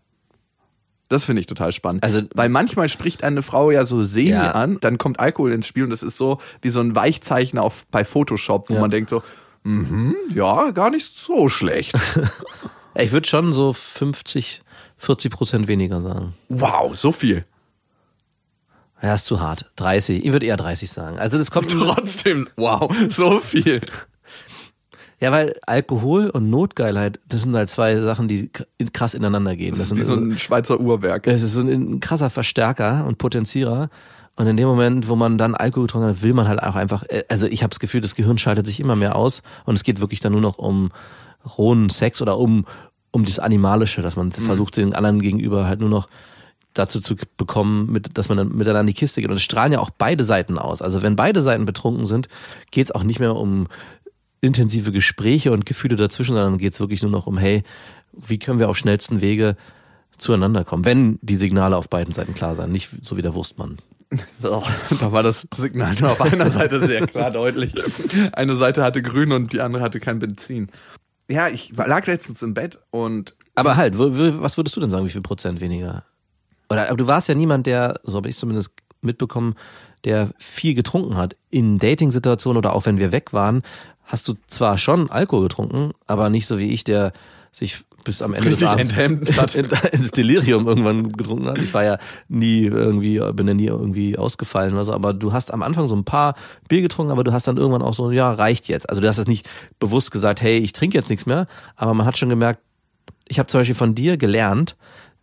[1.10, 2.02] Das finde ich total spannend.
[2.04, 4.52] Also- Weil manchmal spricht eine Frau ja so semi Ja.
[4.52, 7.84] an, dann kommt Alkohol ins Spiel und das ist so wie so ein Weichzeichner auf,
[7.90, 8.80] bei Photoshop, wo Ja.
[8.80, 9.22] man denkt so,
[9.64, 11.94] mhm, ja, gar nicht so schlecht.
[12.96, 14.62] Ich würde schon so 50,
[14.98, 16.34] 40 Prozent weniger sagen.
[16.48, 17.44] wow, so viel.
[19.00, 19.70] Ja, ist zu hart.
[19.76, 20.24] 30.
[20.24, 21.18] Ich würde eher 30 sagen.
[21.18, 23.80] Also das kommt Trotzdem, wow, so viel.
[25.20, 28.50] Ja, weil Alkohol und Notgeilheit, das sind halt zwei Sachen, die
[28.92, 29.72] krass ineinander gehen.
[29.72, 31.26] Das ist sind wie so also- ein Schweizer Uhrwerk.
[31.26, 33.90] Es ist so ein krasser Verstärker und Potenzierer.
[34.36, 37.02] Und in dem Moment, wo man dann Alkohol getrunken hat, will man halt auch einfach,
[37.08, 39.82] äh, also ich habe das Gefühl, das Gehirn schaltet sich immer mehr aus und es
[39.82, 40.90] geht wirklich dann nur noch um
[41.58, 42.64] rohen Sex oder um,
[43.10, 44.32] um das Animalische, dass man Mhm.
[44.32, 46.08] versucht, den anderen gegenüber halt nur noch
[46.72, 49.28] dazu zu bekommen, mit, dass man dann miteinander in die Kiste geht.
[49.28, 50.80] Und es strahlen ja auch beide Seiten aus.
[50.80, 52.28] Also wenn beide Seiten betrunken sind,
[52.70, 53.66] geht es auch nicht mehr um
[54.40, 57.62] intensive Gespräche und Gefühle dazwischen, sondern geht es wirklich nur noch um, hey,
[58.12, 59.56] wie können wir auf schnellsten Wege
[60.16, 63.78] zueinander kommen, wenn die Signale auf beiden Seiten klar sind, nicht so wie der Wurstmann.
[64.40, 67.72] Da war das Signal nur auf einer Seite sehr klar deutlich.
[68.32, 70.68] Eine Seite hatte grün und die andere hatte kein Benzin.
[71.28, 75.10] Ja, ich lag letztens im Bett und Aber halt, was würdest du denn sagen, wie
[75.10, 76.02] viel Prozent weniger?
[76.68, 79.54] Oder aber du warst ja niemand, der, so habe ich zumindest mitbekommen,
[80.04, 81.36] der viel getrunken hat.
[81.50, 83.62] In Dating-Situationen oder auch wenn wir weg waren,
[84.10, 87.12] hast du zwar schon Alkohol getrunken, aber nicht so wie ich, der
[87.52, 91.58] sich bis am Ende des Abends in- ins Delirium irgendwann getrunken hat.
[91.58, 95.52] Ich war ja nie irgendwie, bin ja nie irgendwie ausgefallen oder so, aber du hast
[95.52, 96.34] am Anfang so ein paar
[96.68, 98.88] Bier getrunken, aber du hast dann irgendwann auch so, ja, reicht jetzt.
[98.88, 99.48] Also du hast es nicht
[99.80, 101.46] bewusst gesagt, hey, ich trinke jetzt nichts mehr,
[101.76, 102.60] aber man hat schon gemerkt,
[103.28, 104.76] ich habe zum Beispiel von dir gelernt,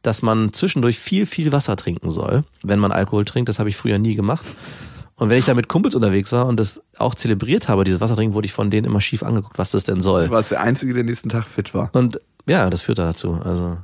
[0.03, 3.49] dass man zwischendurch viel, viel Wasser trinken soll, wenn man Alkohol trinkt.
[3.49, 4.45] Das habe ich früher nie gemacht.
[5.17, 8.15] Und wenn ich da mit Kumpels unterwegs war und das auch zelebriert habe, dieses Wasser
[8.15, 10.25] trinken, wurde ich von denen immer schief angeguckt, was das denn soll.
[10.25, 11.89] du warst der Einzige, der nächsten Tag fit war.
[11.93, 13.33] Und ja, das führt dazu.
[13.43, 13.77] Also,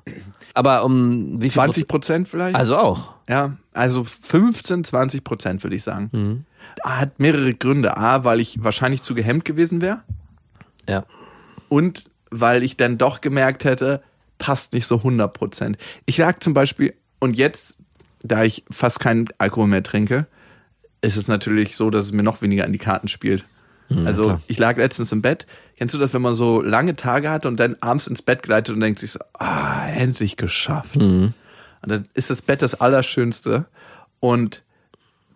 [0.53, 2.55] aber um wie viel 20 Prozent vielleicht?
[2.55, 3.13] Also auch.
[3.27, 6.09] ja, also 15, 20 Prozent würde ich sagen.
[6.13, 6.45] Mhm.
[6.83, 7.97] Hat mehrere Gründe.
[7.97, 10.01] A, weil ich wahrscheinlich zu gehemmt gewesen wäre
[10.87, 11.03] Ja.
[11.67, 14.01] und weil ich dann doch gemerkt hätte,
[14.37, 15.77] passt nicht so 100 Prozent.
[16.05, 17.77] Ich lag zum Beispiel, und jetzt,
[18.23, 20.25] da ich fast keinen Alkohol mehr trinke,
[21.03, 23.45] ist es natürlich so, dass es mir noch weniger in die Karten spielt.
[24.05, 24.41] also klar.
[24.47, 25.45] ich lag letztens im Bett.
[25.77, 28.73] Kennst du das, wenn man so lange Tage hat und dann abends ins Bett gleitet
[28.73, 30.95] und denkt sich so, ah, endlich geschafft.
[31.81, 33.65] Und dann ist das Bett das Allerschönste.
[34.19, 34.63] Und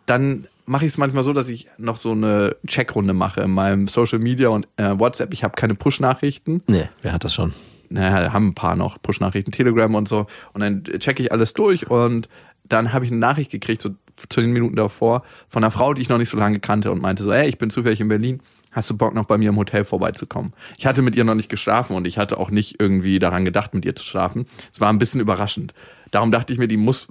[0.05, 3.87] dann mache ich es manchmal so, dass ich noch so eine Checkrunde mache in meinem
[3.87, 5.33] Social Media und äh, WhatsApp.
[5.33, 6.63] Ich habe keine Push-Nachrichten.
[6.67, 7.53] Nee, wer hat das schon?
[7.89, 10.27] Naja, haben ein paar noch Push-Nachrichten, Telegram und so.
[10.53, 12.29] Und dann checke ich alles durch und
[12.63, 13.91] dann habe ich eine Nachricht gekriegt, so
[14.29, 17.23] zehn Minuten davor, von einer Frau, die ich noch nicht so lange kannte und meinte
[17.23, 18.41] so, ey, ich bin zufällig in Berlin.
[18.71, 20.53] Hast du Bock, noch bei mir im Hotel vorbeizukommen?
[20.77, 23.73] Ich hatte mit ihr noch nicht geschlafen und ich hatte auch nicht irgendwie daran gedacht,
[23.73, 24.45] mit ihr zu schlafen.
[24.71, 25.73] Es war ein bisschen überraschend.
[26.11, 27.07] Darum dachte ich mir, die muss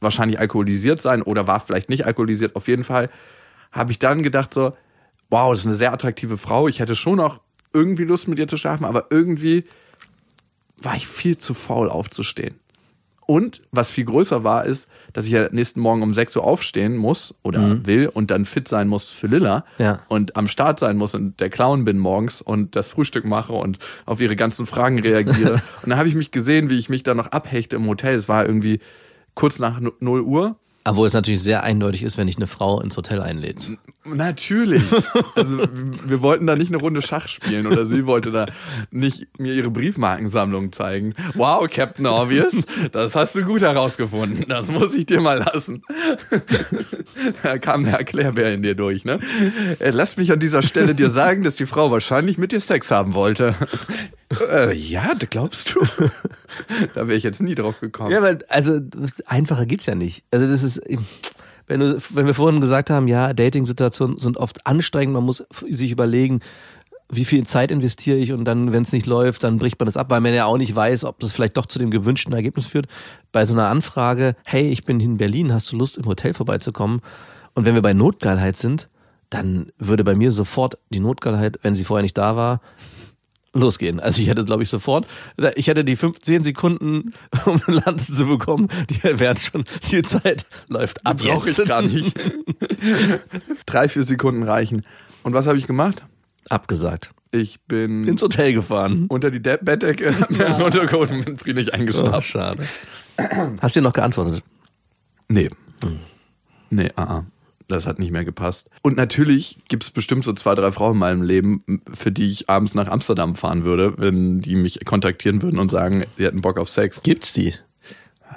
[0.00, 2.56] wahrscheinlich alkoholisiert sein oder war vielleicht nicht alkoholisiert.
[2.56, 3.08] Auf jeden Fall
[3.72, 4.76] habe ich dann gedacht so,
[5.30, 6.68] wow, das ist eine sehr attraktive Frau.
[6.68, 7.40] Ich hätte schon auch
[7.72, 9.64] irgendwie Lust mit ihr zu schlafen, aber irgendwie
[10.78, 12.56] war ich viel zu faul aufzustehen.
[13.26, 16.96] Und was viel größer war, ist, dass ich ja nächsten Morgen um 6 Uhr aufstehen
[16.96, 19.98] muss oder will und dann fit sein muss für Lilla Ja.
[20.08, 23.78] und am Start sein muss und der Clown bin morgens und das Frühstück mache und
[24.04, 25.54] auf ihre ganzen Fragen reagiere.
[25.82, 28.14] und dann habe ich mich gesehen, wie ich mich da noch abhechte im Hotel.
[28.14, 28.78] Es war irgendwie
[29.34, 30.56] kurz nach 0 Uhr.
[30.86, 33.68] Obwohl es natürlich sehr eindeutig ist, wenn dich eine Frau ins Hotel einlädt.
[34.04, 34.82] Natürlich.
[35.34, 35.66] Also
[36.06, 38.46] wir wollten da nicht eine Runde Schach spielen oder sie wollte da
[38.90, 41.14] nicht mir ihre Briefmarkensammlung zeigen.
[41.34, 42.54] Wow, Captain Obvious,
[42.92, 44.46] das hast du gut herausgefunden.
[44.48, 45.82] Das muss ich dir mal lassen.
[47.42, 49.20] Da kam der Erklärbär in dir durch, ne?
[49.78, 52.90] Äh, Lass mich an dieser Stelle dir sagen, dass die Frau wahrscheinlich mit dir Sex
[52.90, 53.54] haben wollte.
[54.50, 55.80] Äh, ja, glaubst du?
[56.94, 58.10] Da wäre ich jetzt nie drauf gekommen.
[58.10, 58.80] Ja, weil, also,
[59.26, 60.24] einfacher geht's ja nicht.
[60.30, 60.80] Also, das ist,
[61.66, 65.90] wenn du, wenn wir vorhin gesagt haben, ja, Dating-Situationen sind oft anstrengend, man muss sich
[65.90, 66.40] überlegen,
[67.08, 69.96] wie viel Zeit investiere ich und dann, wenn es nicht läuft, dann bricht man das
[69.96, 72.66] ab, weil man ja auch nicht weiß, ob das vielleicht doch zu dem gewünschten Ergebnis
[72.66, 72.86] führt.
[73.30, 77.00] Bei so einer Anfrage, hey, ich bin in Berlin, hast du Lust, im Hotel vorbeizukommen?
[77.54, 78.88] Und wenn wir bei Notgeilheit sind,
[79.30, 82.60] dann würde bei mir sofort die Notgeilheit, wenn sie vorher nicht da war,
[83.58, 84.00] losgehen.
[84.00, 85.06] Also ich hätte, glaube ich, sofort,
[85.54, 87.12] ich hätte die 15 Sekunden,
[87.46, 91.82] um eine Lanze zu bekommen, die wären schon, die Zeit läuft ab Brauche ich gar
[91.82, 92.14] nicht.
[93.66, 94.84] Drei, vier Sekunden reichen.
[95.22, 96.02] Und was habe ich gemacht?
[96.48, 97.10] Abgesagt.
[97.32, 99.06] Ich bin Ins Hotel gefahren.
[99.08, 102.22] unter die De Bettdecke, hab mir einen runtergeholt und bin friedlich Oh, eingeschlafen.
[102.22, 102.66] schade.
[103.60, 104.42] Hast du dir noch geantwortet?
[105.28, 105.48] Nee.
[106.70, 107.24] Nee, ah, ah.
[107.68, 108.68] Das hat nicht mehr gepasst.
[108.82, 112.48] Und natürlich gibt es bestimmt so zwei, drei Frauen in meinem Leben, für die ich
[112.48, 116.58] abends nach Amsterdam fahren würde, wenn die mich kontaktieren würden und sagen, die hätten Bock
[116.58, 117.02] auf Sex.
[117.02, 117.54] Gibt's die?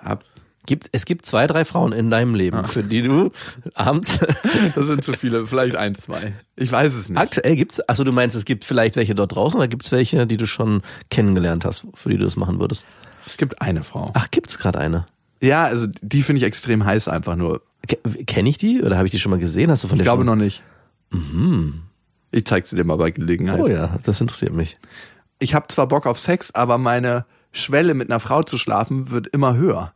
[0.03, 0.23] Hab-
[0.65, 3.31] Gibt, es gibt zwei, drei Frauen in deinem Leben, für die du
[3.73, 4.19] abends
[4.75, 6.33] Das sind zu viele, vielleicht ein, zwei.
[6.55, 7.17] Ich weiß es nicht.
[7.17, 7.79] aktuell gibt's.
[7.81, 10.83] Also du meinst, es gibt vielleicht welche dort draußen oder gibt's welche, die du schon
[11.09, 12.85] kennengelernt hast, für die du das machen würdest?
[13.25, 14.11] Es gibt eine Frau.
[14.13, 15.05] Ach, gibt's gerade eine?
[15.41, 17.61] Ja, also die finde ich extrem heiß einfach nur.
[18.27, 19.71] Kenne ich die oder habe ich die schon mal gesehen?
[19.71, 20.37] Hast du von Ich der glaube schon?
[20.37, 20.61] noch nicht.
[22.31, 23.59] Ich zeig sie dir mal bei Gelegenheit.
[23.61, 24.77] Oh ja, das interessiert mich.
[25.39, 29.27] Ich habe zwar Bock auf Sex, aber meine Schwelle mit einer Frau zu schlafen wird
[29.27, 29.93] immer höher.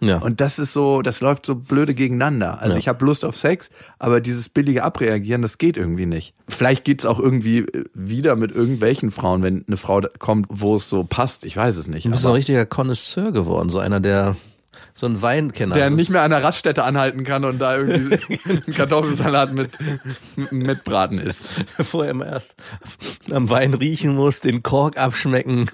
[0.00, 0.18] Ja.
[0.18, 2.60] Und das ist so, das läuft so blöde gegeneinander.
[2.60, 2.78] Also Ja.
[2.78, 6.34] ich habe Lust auf Sex, aber dieses billige Abreagieren, das geht irgendwie nicht.
[6.48, 10.88] Vielleicht geht's auch irgendwie äh, wieder mit irgendwelchen Frauen, wenn eine Frau kommt, wo es
[10.90, 11.44] so passt.
[11.44, 12.04] Ich weiß es nicht.
[12.06, 14.36] du bist so ein richtiger Connoisseur geworden, so einer, der
[14.96, 15.74] so ein Weinkenner.
[15.74, 19.72] der nicht mehr an der Raststätte anhalten kann und da irgendwie einen Kartoffelsalat mit,
[20.50, 21.50] mit Braten isst.
[21.84, 22.54] vorher immer erst
[23.30, 25.70] am Wein riechen muss, den Kork abschmecken.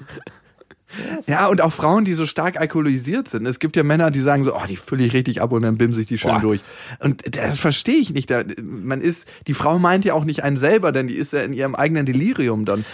[1.27, 3.47] Ja, und auch Frauen, die so stark alkoholisiert sind.
[3.47, 5.79] Es gibt ja Männer, die sagen so, oh, die fülle ich richtig ab und dann
[5.79, 6.41] bimse ich die schön Boah.
[6.41, 6.61] durch.
[6.99, 8.29] Und das verstehe ich nicht.
[8.61, 11.53] Man ist, die Frau meint ja auch nicht einen selber, denn die ist ja in
[11.53, 12.85] ihrem eigenen Delirium dann.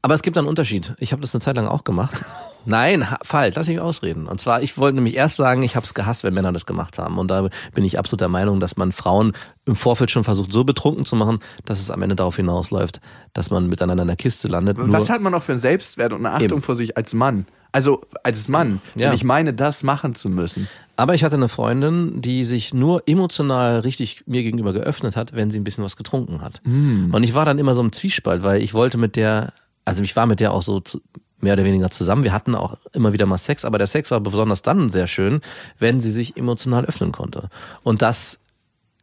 [0.00, 0.94] Aber es gibt einen Unterschied.
[0.98, 2.24] Ich habe das eine Zeit lang auch gemacht.
[2.66, 4.26] Nein, falsch, lass mich ausreden.
[4.26, 6.98] Und zwar, ich wollte nämlich erst sagen, ich habe es gehasst, wenn Männer das gemacht
[6.98, 7.18] haben.
[7.18, 9.32] Und da bin ich absolut der Meinung, dass man Frauen
[9.66, 13.00] im Vorfeld schon versucht, so betrunken zu machen, dass es am Ende darauf hinausläuft,
[13.32, 14.78] dass man miteinander in der Kiste landet.
[14.78, 16.62] Nur- Was hat man noch für einen Selbstwert und eine Achtung Eben.
[16.62, 17.46] vor sich als Mann?
[17.72, 19.08] Also als Mann, Ja.
[19.08, 20.68] wenn ich meine, das machen zu müssen.
[20.96, 25.50] Aber ich hatte eine Freundin, die sich nur emotional richtig mir gegenüber geöffnet hat, wenn
[25.50, 26.60] sie ein bisschen was getrunken hat.
[26.64, 29.52] Und ich war dann immer so im Zwiespalt, weil ich wollte mit der,
[29.84, 31.00] also ich war mit der auch so zu,
[31.44, 32.24] mehr oder weniger zusammen.
[32.24, 35.40] Wir hatten auch immer wieder mal Sex, aber der Sex war besonders dann sehr schön,
[35.78, 37.48] wenn sie sich emotional öffnen konnte.
[37.84, 38.38] Und das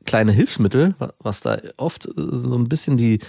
[0.06, 3.20] kleine Hilfsmittel, wa- was da oft äh, so ein bisschen die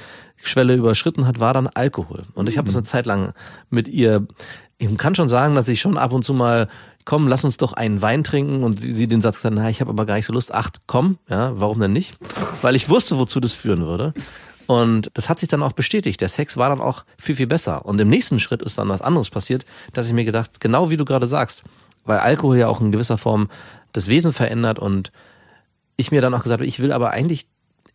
[0.43, 2.25] Schwelle überschritten hat, war dann Alkohol.
[2.35, 3.35] Und ich habe das eine Zeit lang
[3.71, 4.27] mit ihr,
[4.79, 6.69] ich kann schon sagen, dass ich schon ab und zu mal,
[7.05, 9.91] komm, lass uns doch einen Wein trinken und sie den Satz gesagt, na, ich habe
[9.91, 12.17] aber gar nicht so Lust, ach, komm, ja, warum denn nicht?
[12.63, 14.15] Weil ich wusste, wozu das führen würde.
[14.67, 16.21] Und das hat sich dann auch bestätigt.
[16.21, 17.85] Der Sex war dann auch viel, viel besser.
[17.85, 20.97] Und im nächsten Schritt ist dann was anderes passiert, dass ich mir gedacht, genau wie
[20.97, 21.65] du gerade sagst,
[22.05, 23.49] weil Alkohol ja auch in gewisser Form
[23.93, 25.13] das Wesen verändert und
[25.97, 27.47] ich mir dann auch gesagt habe, ich will aber eigentlich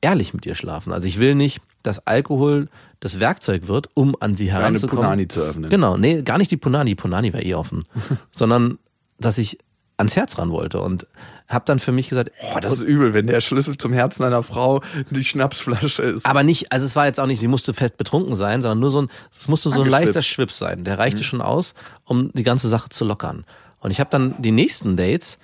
[0.02, 0.94] ehrlich mit ihr schlafen.
[0.94, 2.68] Also ich will nicht, dass Alkohol
[3.00, 5.04] das Werkzeug wird, um an sie Eine heranzukommen.
[5.04, 5.70] Punani zu öffnen.
[5.70, 7.86] Genau, nee, gar nicht die Punani, die Punani war eh offen,
[8.32, 8.78] sondern
[9.20, 9.58] dass ich
[9.98, 11.08] ans Herz ran wollte und
[11.48, 14.44] habe dann für mich gesagt, Boah, das ist übel, wenn der Schlüssel zum Herzen einer
[14.44, 16.26] Frau die Schnapsflasche ist.
[16.26, 18.90] aber nicht, also es war jetzt auch nicht, sie musste fest betrunken sein, sondern nur
[18.90, 20.84] so ein, es musste so ein leichter Schwips sein.
[20.84, 21.74] Der reichte schon aus,
[22.06, 23.46] um die ganze Sache zu lockern.
[23.80, 25.38] Und ich habe dann die nächsten Dates,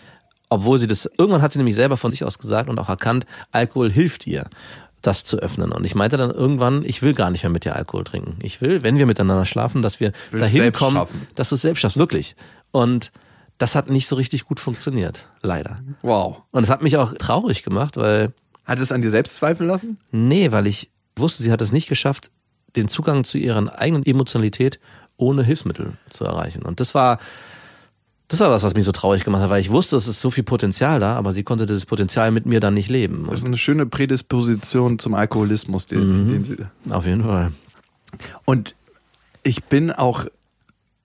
[0.49, 3.25] obwohl sie das, irgendwann hat sie nämlich selber von sich aus gesagt und auch erkannt,
[3.51, 4.45] Alkohol hilft ihr,
[5.01, 5.71] das zu öffnen.
[5.71, 8.37] Und ich meinte dann irgendwann, ich will gar nicht mehr mit dir Alkohol trinken.
[8.41, 11.27] Ich will, wenn wir miteinander schlafen, dass wir dahin kommen, schaffen.
[11.35, 12.35] dass du es selbst schaffst, wirklich.
[12.71, 13.11] Und
[13.57, 15.79] das hat nicht so richtig gut funktioniert, leider.
[16.01, 16.41] Wow.
[16.51, 18.33] Und es hat mich auch traurig gemacht, weil
[18.65, 19.97] Hat es an dir selbst zweifeln lassen?
[20.11, 22.31] Nee, weil ich wusste, sie hat es nicht geschafft,
[22.75, 24.79] den Zugang zu ihrer eigenen Emotionalität
[25.17, 26.63] ohne Hilfsmittel zu erreichen.
[26.63, 27.19] Und das war,
[28.27, 30.31] das war was, was mich so traurig gemacht hat, weil ich wusste, es ist so
[30.31, 33.27] viel Potenzial da, aber sie konnte dieses Potenzial mit mir dann nicht leben.
[33.29, 35.85] Das ist eine schöne Prädisposition zum Alkoholismus.
[35.85, 37.51] Den, den sie, auf jeden Fall.
[38.45, 38.75] Und
[39.43, 40.25] ich bin auch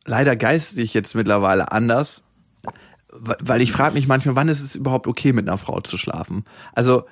[0.06, 2.22] leider geistig jetzt mittlerweile anders,
[3.12, 6.44] weil ich frage mich manchmal, wann ist es überhaupt okay, mit einer Frau zu schlafen?
[6.74, 7.04] Also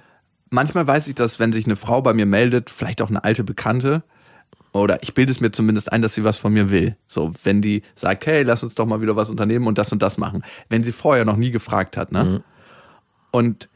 [0.51, 3.45] manchmal weiß ich, dass wenn sich eine Frau bei mir meldet, vielleicht auch eine alte
[3.45, 4.03] Bekannte,
[4.73, 6.97] oder ich bilde es mir zumindest ein, dass sie was von mir will.
[7.07, 10.03] So, wenn die sagt, hey, lass uns doch mal wieder was unternehmen und das und
[10.03, 10.45] das machen.
[10.69, 12.43] Wenn sie vorher noch nie gefragt hat, ne?
[13.31, 13.69] Und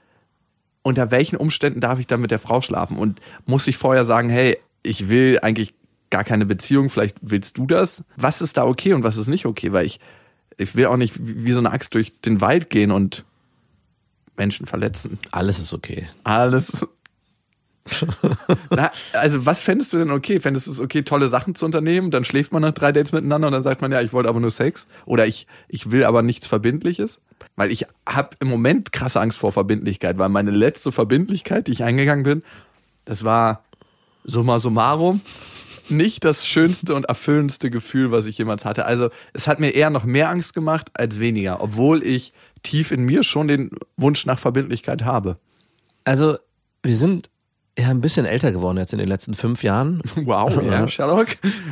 [0.82, 2.98] unter welchen Umständen darf ich dann mit der Frau schlafen?
[2.98, 5.74] Und muss ich vorher sagen, hey, ich will eigentlich
[6.10, 8.04] gar keine Beziehung, vielleicht willst du das?
[8.16, 9.72] Was ist da okay und was ist nicht okay?
[9.72, 10.00] Weil ich,
[10.60, 13.24] ich will auch nicht wie so eine Axt durch den Wald gehen und
[14.36, 15.18] Menschen verletzen.
[15.30, 16.06] Alles ist okay.
[16.24, 16.72] Alles.
[18.70, 20.38] Na, also was fändest du denn okay?
[20.40, 22.10] Fändest du es okay, tolle Sachen zu unternehmen?
[22.10, 24.40] Dann schläft man nach drei Dates miteinander und dann sagt man, ja, ich wollte aber
[24.40, 24.86] nur Sex.
[25.06, 27.20] Oder ich, ich will aber nichts Verbindliches.
[27.56, 31.82] Weil ich habe im Moment krasse Angst vor Verbindlichkeit, weil meine letzte Verbindlichkeit, die ich
[31.82, 32.42] eingegangen bin,
[33.04, 33.64] das war
[34.24, 35.22] summa summarum
[35.90, 38.86] nicht das schönste und erfüllendste Gefühl, was ich jemals hatte.
[38.86, 43.02] Also es hat mir eher noch mehr Angst gemacht als weniger, obwohl ich tief in
[43.04, 45.38] mir schon den Wunsch nach Verbindlichkeit habe.
[46.04, 46.38] Also,
[46.82, 47.30] wir sind
[47.78, 50.02] ja ein bisschen älter geworden jetzt in den letzten fünf Jahren.
[50.16, 51.28] Wow, ja, Sherlock.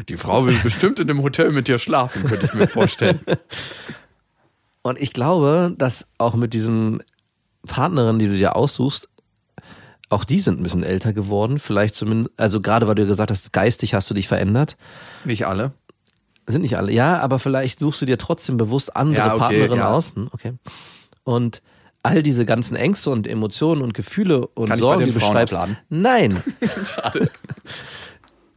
[0.09, 3.21] Die Frau will bestimmt in dem Hotel mit dir schlafen, könnte ich mir vorstellen.
[4.83, 7.03] Und ich glaube, dass auch mit diesen
[7.67, 9.09] Partnerinnen, die du dir aussuchst,
[10.11, 11.59] auch die sind ein bisschen älter geworden.
[11.59, 14.77] Vielleicht zumindest, also gerade weil du gesagt hast, geistig hast du dich verändert.
[15.25, 15.73] Nicht alle.
[16.47, 16.93] Sind nicht alle.
[16.93, 19.91] Ja, aber vielleicht suchst du dir trotzdem bewusst andere Ja, okay, Partnerinnen ja.
[19.91, 20.15] aus.
[20.15, 20.55] Hm, Okay.
[21.25, 21.61] Und
[22.03, 25.55] all diese ganzen Ängste und Emotionen und Gefühle und Kann Sorgen, die du Frauen schreibst.
[25.55, 25.77] abladen?
[25.91, 26.43] Nein.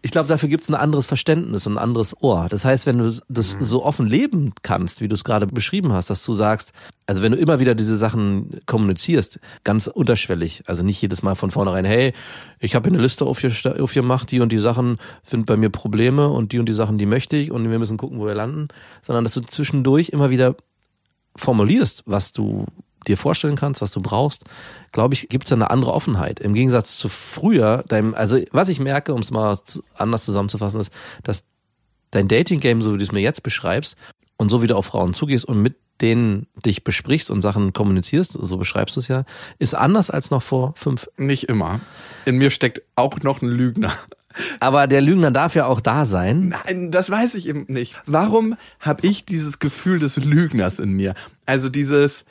[0.04, 2.48] Ich glaube, dafür gibt es ein anderes Verständnis, ein anderes Ohr.
[2.50, 3.64] Das heißt, wenn du das Mhm.
[3.64, 6.74] so offen leben kannst, wie du es gerade beschrieben hast, dass du sagst,
[7.06, 11.52] also wenn du immer wieder diese Sachen kommunizierst, ganz unterschwellig, also nicht jedes Mal von
[11.52, 12.14] vornherein, hey,
[12.60, 16.52] ich habe hier eine Liste aufgemacht, die und die Sachen sind bei mir Probleme und
[16.52, 18.70] die und die Sachen, die möchte ich und wir müssen gucken, wo wir landen,
[19.06, 20.56] sondern dass du zwischendurch immer wieder
[21.36, 22.66] formulierst, was du
[23.08, 24.46] dir vorstellen kannst, was du brauchst,
[24.92, 26.40] glaube ich, gibt es eine andere Offenheit.
[26.40, 29.58] Im Gegensatz zu früher, deinem, also was ich merke, um es mal
[29.96, 31.44] anders zusammenzufassen, ist, dass
[32.12, 33.96] dein Dating-Game, so wie du es mir jetzt beschreibst,
[34.38, 38.34] und so wie du auf Frauen zugehst und mit denen dich besprichst und Sachen kommunizierst,
[38.34, 39.24] so beschreibst du es ja,
[39.60, 41.08] ist anders als noch vor fünf.
[41.18, 41.80] Nicht immer.
[42.26, 43.94] In mir steckt auch noch ein Lügner.
[44.60, 46.56] Aber der Lügner darf ja auch da sein.
[46.66, 48.02] Nein, das weiß ich eben nicht.
[48.06, 51.14] Warum habe ich dieses Gefühl des Lügners in mir?
[51.46, 52.24] Also dieses,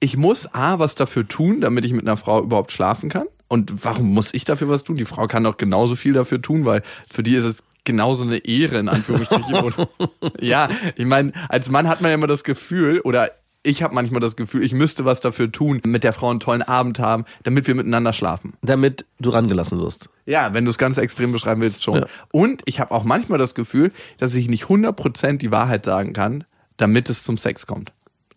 [0.00, 3.26] ich muss A, was dafür tun, damit ich mit einer Frau überhaupt schlafen kann.
[3.48, 4.96] Und warum muss ich dafür was tun?
[4.96, 8.38] Die Frau kann doch genauso viel dafür tun, weil für die ist es genauso eine
[8.38, 9.74] Ehre, in Anführungsstrichen.
[10.40, 13.30] Ja, ich meine, als Mann hat man ja immer das Gefühl, oder
[13.62, 16.62] ich habe manchmal das Gefühl, ich müsste was dafür tun, mit der Frau einen tollen
[16.62, 18.54] Abend haben, damit wir miteinander schlafen.
[18.62, 20.08] Damit du rangelassen wirst.
[20.24, 21.96] Ja, wenn du es ganz extrem beschreiben willst, schon.
[21.96, 22.06] Ja.
[22.32, 26.44] Und ich habe auch manchmal das Gefühl, dass ich nicht 100% die Wahrheit sagen kann,
[26.76, 27.92] damit es zum Sex kommt.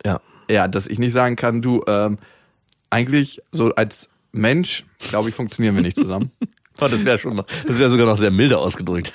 [0.05, 0.19] Ja.
[0.53, 2.19] Ja, dass ich nicht sagen kann, du, ähm,
[2.91, 6.31] eigentlich so als Mensch, glaube ich, funktionieren wir nicht zusammen.
[6.81, 9.13] Oh, das wäre schon noch, das wäre sogar noch sehr milde ausgedrückt.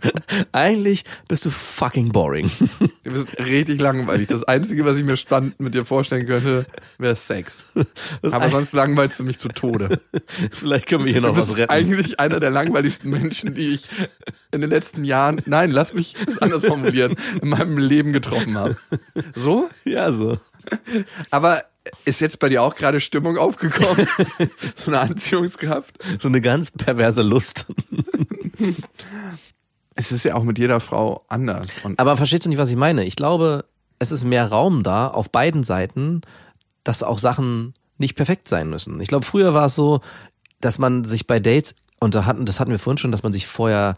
[0.52, 2.50] Eigentlich bist du fucking boring.
[3.04, 4.26] Du bist richtig langweilig.
[4.26, 6.66] Das Einzige, was ich mir spannend mit dir vorstellen könnte,
[6.98, 7.62] wäre Sex.
[8.20, 10.00] Aber sonst langweilst du mich zu Tode.
[10.50, 11.70] Vielleicht können wir hier Du noch was bist retten.
[11.70, 13.86] eigentlich einer der langweiligsten Menschen, die ich
[14.50, 18.76] in den letzten Jahren, nein, lass mich es anders formulieren, in meinem Leben getroffen habe.
[19.36, 19.70] So?
[19.84, 20.38] Ja, so.
[21.30, 21.62] Aber
[22.04, 24.08] ist jetzt bei dir auch gerade Stimmung aufgekommen?
[24.76, 25.96] so eine Anziehungskraft?
[26.20, 27.66] So eine ganz perverse Lust.
[29.94, 31.68] Es ist ja auch mit jeder Frau anders.
[31.82, 33.04] Und Aber verstehst du nicht, was ich meine?
[33.04, 33.64] Ich glaube,
[33.98, 36.22] es ist mehr Raum da auf beiden Seiten,
[36.84, 39.00] dass auch Sachen nicht perfekt sein müssen.
[39.00, 40.00] Ich glaube, früher war es so,
[40.60, 43.32] dass man sich bei Dates, und da hatten, das hatten wir vorhin schon, dass man
[43.32, 43.96] sich vorher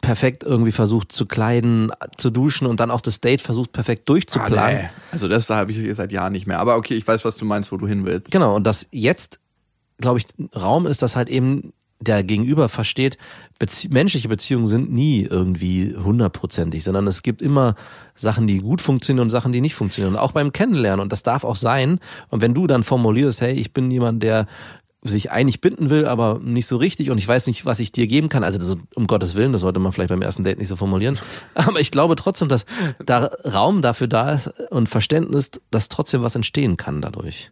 [0.00, 4.78] perfekt irgendwie versucht zu kleiden, zu duschen und dann auch das Date versucht perfekt durchzuplanen.
[4.78, 4.90] Ah, nee.
[5.12, 6.60] Also das da habe ich seit Jahren nicht mehr.
[6.60, 8.30] Aber okay, ich weiß, was du meinst, wo du hin willst.
[8.30, 9.38] Genau, und das jetzt,
[9.98, 13.16] glaube ich, Raum ist, dass halt eben der Gegenüber versteht,
[13.58, 17.74] Bezie menschliche Beziehungen sind nie irgendwie hundertprozentig, sondern es gibt immer
[18.14, 20.16] Sachen, die gut funktionieren und Sachen, die nicht funktionieren.
[20.16, 21.00] Auch beim Kennenlernen.
[21.00, 21.98] Und das darf auch sein.
[22.28, 24.46] Und wenn du dann formulierst, hey, ich bin jemand, der
[25.08, 28.06] sich eigentlich binden will, aber nicht so richtig und ich weiß nicht, was ich dir
[28.06, 28.44] geben kann.
[28.44, 31.18] Also das, um Gottes Willen, das sollte man vielleicht beim ersten Date nicht so formulieren.
[31.54, 32.64] Aber ich glaube trotzdem, dass
[33.04, 37.50] da Raum dafür da ist und Verständnis, dass trotzdem was entstehen kann dadurch.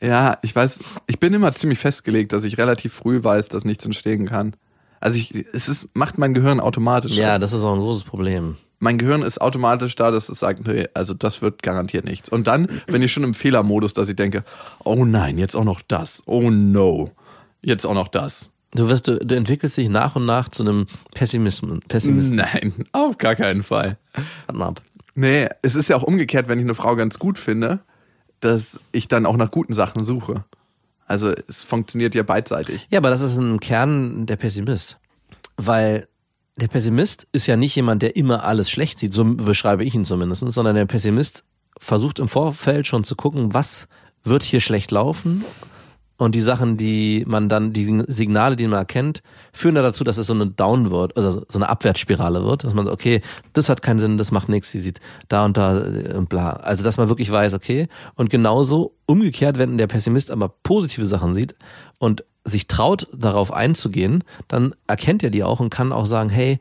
[0.00, 3.84] Ja, ich weiß, ich bin immer ziemlich festgelegt, dass ich relativ früh weiß, dass nichts
[3.84, 4.54] entstehen kann.
[4.98, 7.16] Also ich, es ist, macht mein Gehirn automatisch.
[7.16, 8.56] Ja, das ist auch ein großes Problem.
[8.82, 12.28] Mein Gehirn ist automatisch da, dass es sagt, nee, also das wird garantiert nichts.
[12.28, 14.42] Und dann bin ich schon im Fehlermodus, dass ich denke,
[14.82, 16.20] oh nein, jetzt auch noch das.
[16.26, 17.12] Oh no.
[17.60, 18.50] Jetzt auch noch das.
[18.72, 21.78] Du wirst, du, du entwickelst dich nach und nach zu einem Pessimisten.
[21.86, 22.38] Pessimisten.
[22.38, 23.98] Nein, auf gar keinen Fall.
[24.46, 24.82] Warte mal ab.
[25.14, 27.78] Nee, es ist ja auch umgekehrt, wenn ich eine Frau ganz gut finde,
[28.40, 30.44] dass ich dann auch nach guten Sachen suche.
[31.06, 32.88] Also es funktioniert ja beidseitig.
[32.90, 34.98] Ja, aber das ist im Kern der Pessimist.
[35.56, 36.08] Weil
[36.56, 40.04] der Pessimist ist ja nicht jemand, der immer alles schlecht sieht, so beschreibe ich ihn
[40.04, 41.44] zumindest, sondern der Pessimist
[41.78, 43.88] versucht im Vorfeld schon zu gucken, was
[44.22, 45.44] wird hier schlecht laufen
[46.18, 49.22] und die Sachen, die man dann, die Signale, die man erkennt,
[49.52, 52.84] führen da dazu, dass es so eine Downward, also so eine Abwärtsspirale wird, dass man
[52.84, 53.22] sagt, okay,
[53.54, 56.50] das hat keinen Sinn, das macht nichts, sie sieht da und da äh, und bla.
[56.50, 61.34] Also, dass man wirklich weiß, okay, und genauso umgekehrt, wenn der Pessimist aber positive Sachen
[61.34, 61.56] sieht
[61.98, 66.58] und sich traut, darauf einzugehen, dann erkennt er die auch und kann auch sagen, hey,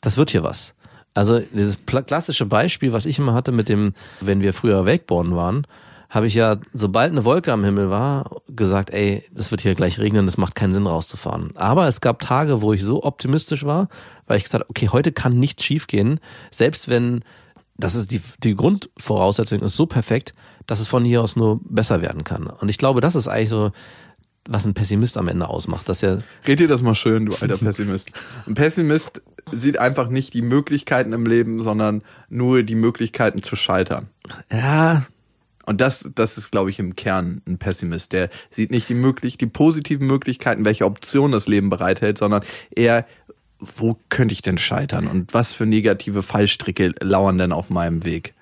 [0.00, 0.74] das wird hier was.
[1.14, 5.66] Also dieses klassische Beispiel, was ich immer hatte mit dem, wenn wir früher Wakeboarden waren,
[6.10, 9.98] habe ich ja, sobald eine Wolke am Himmel war, gesagt, ey, das wird hier gleich
[9.98, 11.50] regnen, das macht keinen Sinn rauszufahren.
[11.56, 13.88] Aber es gab Tage, wo ich so optimistisch war,
[14.26, 16.20] weil ich gesagt habe, okay, heute kann nichts schiefgehen,
[16.50, 17.24] selbst wenn,
[17.76, 20.34] das ist die, die Grundvoraussetzung ist so perfekt,
[20.66, 22.46] dass es von hier aus nur besser werden kann.
[22.46, 23.72] Und ich glaube, das ist eigentlich so
[24.48, 25.88] was ein Pessimist am Ende ausmacht.
[25.88, 28.10] Dass er Red dir das mal schön, du alter Pessimist.
[28.46, 29.22] Ein Pessimist
[29.52, 34.08] sieht einfach nicht die Möglichkeiten im Leben, sondern nur die Möglichkeiten zu scheitern.
[34.50, 35.06] Ja.
[35.64, 38.12] Und das, das ist, glaube ich, im Kern ein Pessimist.
[38.12, 43.06] Der sieht nicht die möglich, die positiven Möglichkeiten, welche Optionen das Leben bereithält, sondern eher,
[43.58, 48.34] wo könnte ich denn scheitern und was für negative Fallstricke lauern denn auf meinem Weg?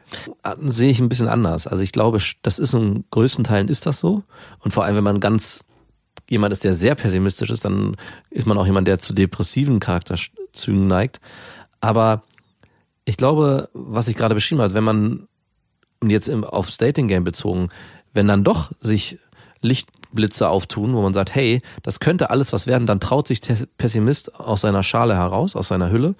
[0.61, 1.66] Sehe ich ein bisschen anders.
[1.66, 4.22] Also ich glaube, das ist in größten Teilen ist das so.
[4.61, 5.66] Und vor allem, wenn man ganz
[6.28, 7.96] jemand ist, der sehr pessimistisch ist, dann
[8.30, 11.20] ist man auch jemand, der zu depressiven Charakterzügen neigt.
[11.80, 12.22] Aber
[13.04, 15.28] ich glaube, was ich gerade beschrieben habe, wenn man
[16.06, 17.68] jetzt aufs Dating Game bezogen,
[18.12, 19.18] wenn dann doch sich
[19.62, 23.56] Lichtblitze auftun, wo man sagt, hey, das könnte alles was werden, dann traut sich der
[23.78, 26.14] Pessimist aus seiner Schale heraus, aus seiner Hülle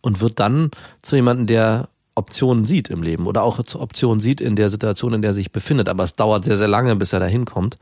[0.00, 0.70] und wird dann
[1.02, 5.22] zu jemandem, der Optionen sieht im Leben oder auch Optionen sieht in der Situation, in
[5.22, 5.88] der er sich befindet.
[5.88, 7.78] Aber es dauert sehr, sehr lange, bis er da hinkommt.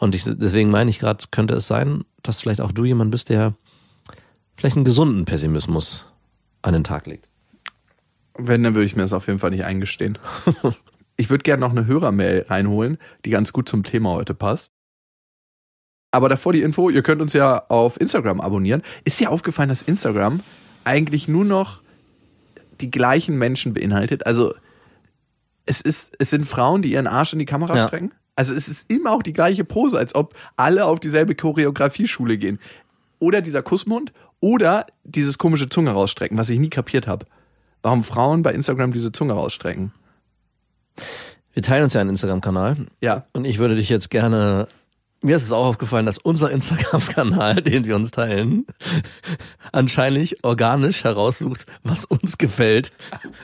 [0.00, 3.28] Und ich, deswegen meine ich gerade, könnte es sein, dass vielleicht auch du jemand bist,
[3.28, 3.54] der
[4.56, 6.10] vielleicht einen gesunden Pessimismus
[6.62, 7.28] an den Tag legt.
[8.34, 10.18] Wenn, dann würde ich mir das auf jeden Fall nicht eingestehen.
[11.18, 12.96] ich würde gerne noch eine Hörermail reinholen,
[13.26, 14.72] die ganz gut zum Thema heute passt.
[16.12, 18.82] Aber davor die Info, ihr könnt uns ja auf Instagram abonnieren.
[19.04, 20.40] Ist dir aufgefallen, dass Instagram
[20.84, 21.82] eigentlich nur noch
[22.80, 24.24] die gleichen Menschen beinhaltet?
[24.24, 24.54] Also
[25.66, 27.86] es, ist, es sind Frauen, die ihren Arsch in die Kamera ja.
[27.86, 28.12] strecken?
[28.40, 32.58] Also es ist immer auch die gleiche Pose, als ob alle auf dieselbe Choreografieschule gehen.
[33.18, 37.26] Oder dieser Kussmund oder dieses komische Zunge rausstrecken, was ich nie kapiert habe.
[37.82, 39.92] Warum Frauen bei Instagram diese Zunge rausstrecken.
[41.52, 42.86] Wir teilen uns ja einen Instagram-Kanal.
[43.02, 43.26] Ja.
[43.34, 44.68] Und ich würde dich jetzt gerne
[45.22, 48.66] mir ist es auch aufgefallen, dass unser Instagram-Kanal, den wir uns teilen,
[49.72, 50.10] anscheinend
[50.42, 52.92] organisch heraussucht, was uns gefällt,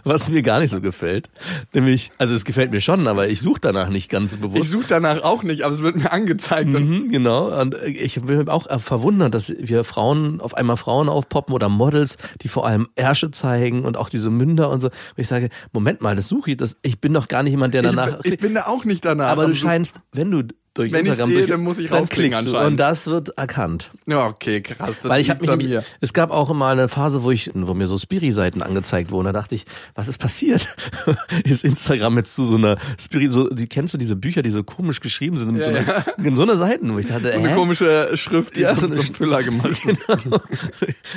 [0.02, 1.28] was mir gar nicht so gefällt.
[1.72, 4.64] Nämlich, also es gefällt mir schon, aber ich suche danach nicht ganz bewusst.
[4.64, 6.68] Ich suche danach auch nicht, aber es wird mir angezeigt.
[6.68, 7.60] Mhm, genau.
[7.60, 12.48] Und ich bin auch verwundert, dass wir Frauen, auf einmal Frauen aufpoppen oder Models, die
[12.48, 14.88] vor allem Ärsche zeigen und auch diese Münder und so.
[14.88, 17.74] Und ich sage, Moment mal, das suche ich, das, ich bin doch gar nicht jemand,
[17.74, 18.20] der danach.
[18.24, 19.28] Ich, ich bin da auch nicht danach.
[19.28, 20.42] Aber du scheinst, wenn du
[20.76, 22.66] durch Wenn Instagram ich sehe, durch, dann muss ich dann klickst du anscheinend.
[22.66, 23.90] und das wird erkannt.
[24.06, 25.00] Ja, okay, krass.
[25.00, 27.74] Das Weil ich habe mich, nämlich- es gab auch immer eine Phase, wo ich, wo
[27.74, 29.26] mir so Spiri-Seiten angezeigt wurden.
[29.26, 29.64] Da dachte ich,
[29.94, 30.68] was ist passiert?
[31.44, 34.62] ist Instagram jetzt zu so einer Spiri, so, die kennst du diese Bücher, die so
[34.62, 37.38] komisch geschrieben sind, mit so, Ja, einer, in so einer Seiten, wo ich dachte, so
[37.38, 37.54] eine hä?
[37.54, 40.40] komische Schrift, die Ja, ja, so so eine zum Füller gemacht genau.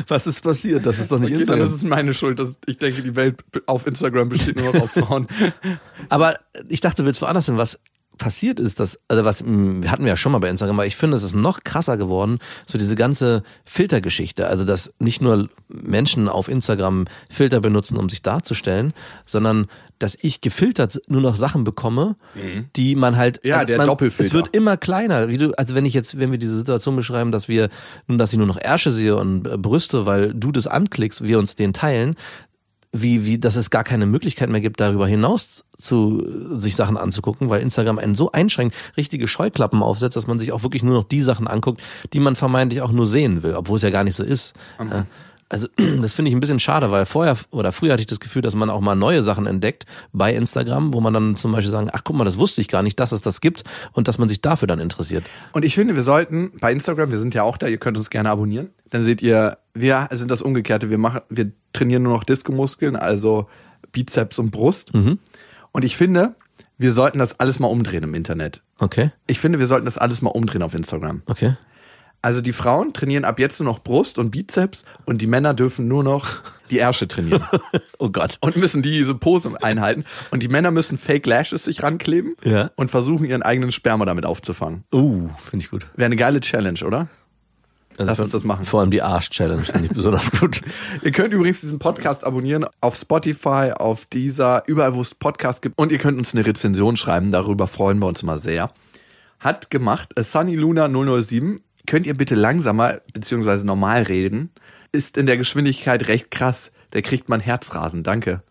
[0.07, 0.85] was ist passiert?
[0.85, 1.67] Das ist doch nicht Okay, Instagram.
[1.67, 2.39] ist es meine Schuld.
[2.39, 3.35] Dass ich denke, die Welt
[3.65, 5.27] auf Instagram besteht nur noch aus Frauen.
[6.09, 6.35] Aber
[6.69, 7.57] ich dachte, du willst woanders hin.
[7.57, 7.79] Was
[8.19, 10.95] passiert ist, dass, also was mh, hatten wir ja schon mal bei Instagram, aber ich
[10.95, 14.45] finde, es ist noch krasser geworden, so diese ganze Filtergeschichte.
[14.45, 18.93] Also, dass nicht nur Menschen auf Instagram Filter benutzen, um sich darzustellen,
[19.25, 19.67] sondern
[19.97, 22.15] dass ich gefiltert nur noch Sachen bekomme,
[22.75, 23.41] die man halt.
[23.43, 24.27] Ja, der man, Doppelfilter.
[24.27, 25.27] Es wird immer kleiner.
[25.27, 27.69] Wie du, also wenn ich jetzt, wenn wir diese Situation beschreiben, dass wir,
[28.07, 31.37] nun, dass ich nur noch Ärsche sehe und äh, Brüste, weil du das anklickst, wir
[31.37, 32.15] uns den teilen,
[32.91, 37.49] wie, wie, dass es gar keine Möglichkeit mehr gibt, darüber hinaus zu sich Sachen anzugucken,
[37.49, 41.03] weil Instagram einen so einschränkt, richtige Scheuklappen aufsetzt, dass man sich auch wirklich nur noch
[41.03, 41.81] die Sachen anguckt,
[42.13, 44.55] die man vermeintlich auch nur sehen will, obwohl es ja gar nicht so ist.
[44.79, 45.05] Ja.
[45.49, 45.67] Also
[46.01, 48.55] das finde ich ein bisschen schade, weil vorher oder früher hatte ich das Gefühl, dass
[48.55, 52.01] man auch mal neue Sachen entdeckt bei Instagram, wo man dann zum Beispiel sagen, ach
[52.03, 54.41] guck mal, das wusste ich gar nicht, dass es das gibt und dass man sich
[54.41, 55.25] dafür dann interessiert.
[55.53, 58.09] Und ich finde, wir sollten bei Instagram, wir sind ja auch da, ihr könnt uns
[58.09, 58.69] gerne abonnieren.
[58.91, 60.89] Dann seht ihr, wir sind das Umgekehrte.
[60.89, 63.47] Wir machen, wir trainieren nur noch Diskomuskeln, also
[63.91, 64.93] Bizeps und Brust.
[65.71, 66.35] Und ich finde,
[66.77, 68.61] wir sollten das alles mal umdrehen im Internet.
[68.77, 71.23] Okay, Ich finde, wir sollten das alles mal umdrehen auf Instagram.
[71.25, 71.55] okay.
[72.21, 75.87] Also die Frauen trainieren ab jetzt nur noch Brust und Bizeps und die Männer dürfen
[75.87, 76.27] nur noch
[76.69, 77.43] die Ärsche trainieren.
[77.97, 78.37] Oh Gott.
[78.41, 80.05] und müssen diese Pose einhalten.
[80.31, 82.71] Und die Männer müssen Fake Lashes sich rankleben Ja.
[82.75, 84.83] und versuchen, ihren eigenen Sperma damit aufzufangen.
[84.93, 85.87] Uh, finde ich gut.
[85.95, 87.07] Wäre eine geile Challenge, oder?
[87.97, 88.63] Also Lass uns das machen.
[88.65, 90.61] Vor allem die Arsch-Challenge finde ich besonders gut.
[91.01, 95.77] Ihr könnt übrigens diesen Podcast abonnieren auf Spotify, auf dieser, überall, wo es Podcasts gibt.
[95.77, 97.31] Und ihr könnt uns eine Rezension schreiben.
[97.33, 98.71] Darüber freuen wir uns immer sehr.
[99.39, 100.87] Hat gemacht Sunny Luna
[101.21, 101.61] 007.
[101.89, 104.51] Könnt ihr bitte langsamer beziehungsweise normal reden?
[104.91, 106.69] Ist in der Geschwindigkeit recht krass.
[106.93, 108.03] Der kriegt man Herzrasen.
[108.03, 108.43] Danke.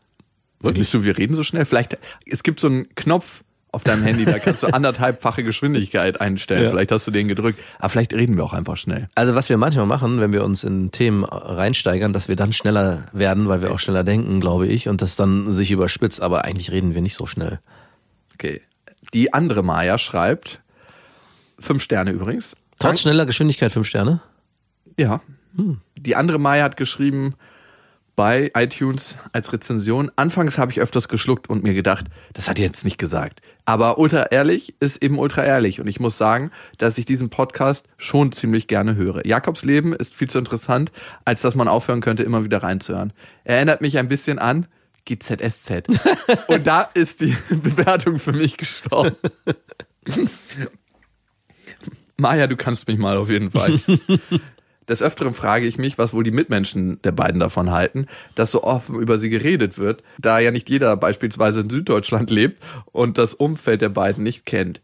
[0.58, 1.64] Wirklich du, wir reden so schnell?
[1.64, 6.64] Vielleicht, es gibt so einen Knopf auf deinem Handy, da kannst du anderthalbfache Geschwindigkeit einstellen.
[6.64, 6.70] Ja.
[6.70, 7.60] Vielleicht hast du den gedrückt.
[7.78, 9.08] Aber vielleicht reden wir auch einfach schnell.
[9.14, 13.04] Also was wir manchmal machen, wenn wir uns in Themen reinsteigern, dass wir dann schneller
[13.12, 16.72] werden, weil wir auch schneller denken, glaube ich, und das dann sich überspitzt, aber eigentlich
[16.72, 17.60] reden wir nicht so schnell.
[18.34, 18.62] Okay.
[19.14, 20.60] Die andere Maya schreibt,
[21.60, 22.56] fünf Sterne übrigens.
[22.78, 24.20] Trotz schneller Geschwindigkeit fünf Sterne?
[24.96, 25.20] Ja.
[25.96, 27.34] Die andere Maya hat geschrieben
[28.18, 30.10] bei iTunes als Rezension.
[30.16, 33.40] Anfangs habe ich öfters geschluckt und mir gedacht, das hat er jetzt nicht gesagt.
[33.64, 35.80] Aber ultra ehrlich ist eben ultra ehrlich.
[35.80, 39.24] Und ich muss sagen, dass ich diesen Podcast schon ziemlich gerne höre.
[39.24, 40.90] Jakobs Leben ist viel zu interessant,
[41.24, 43.12] als dass man aufhören könnte, immer wieder reinzuhören.
[43.44, 44.66] Er erinnert mich ein bisschen an
[45.04, 45.84] GZSZ.
[46.48, 49.16] und da ist die Bewertung für mich gestorben.
[52.20, 53.80] Maja, du kannst mich mal auf jeden Fall.
[54.88, 58.64] Des Öfteren frage ich mich, was wohl die Mitmenschen der beiden davon halten, dass so
[58.64, 63.34] offen über sie geredet wird, da ja nicht jeder beispielsweise in Süddeutschland lebt und das
[63.34, 64.80] Umfeld der beiden nicht kennt.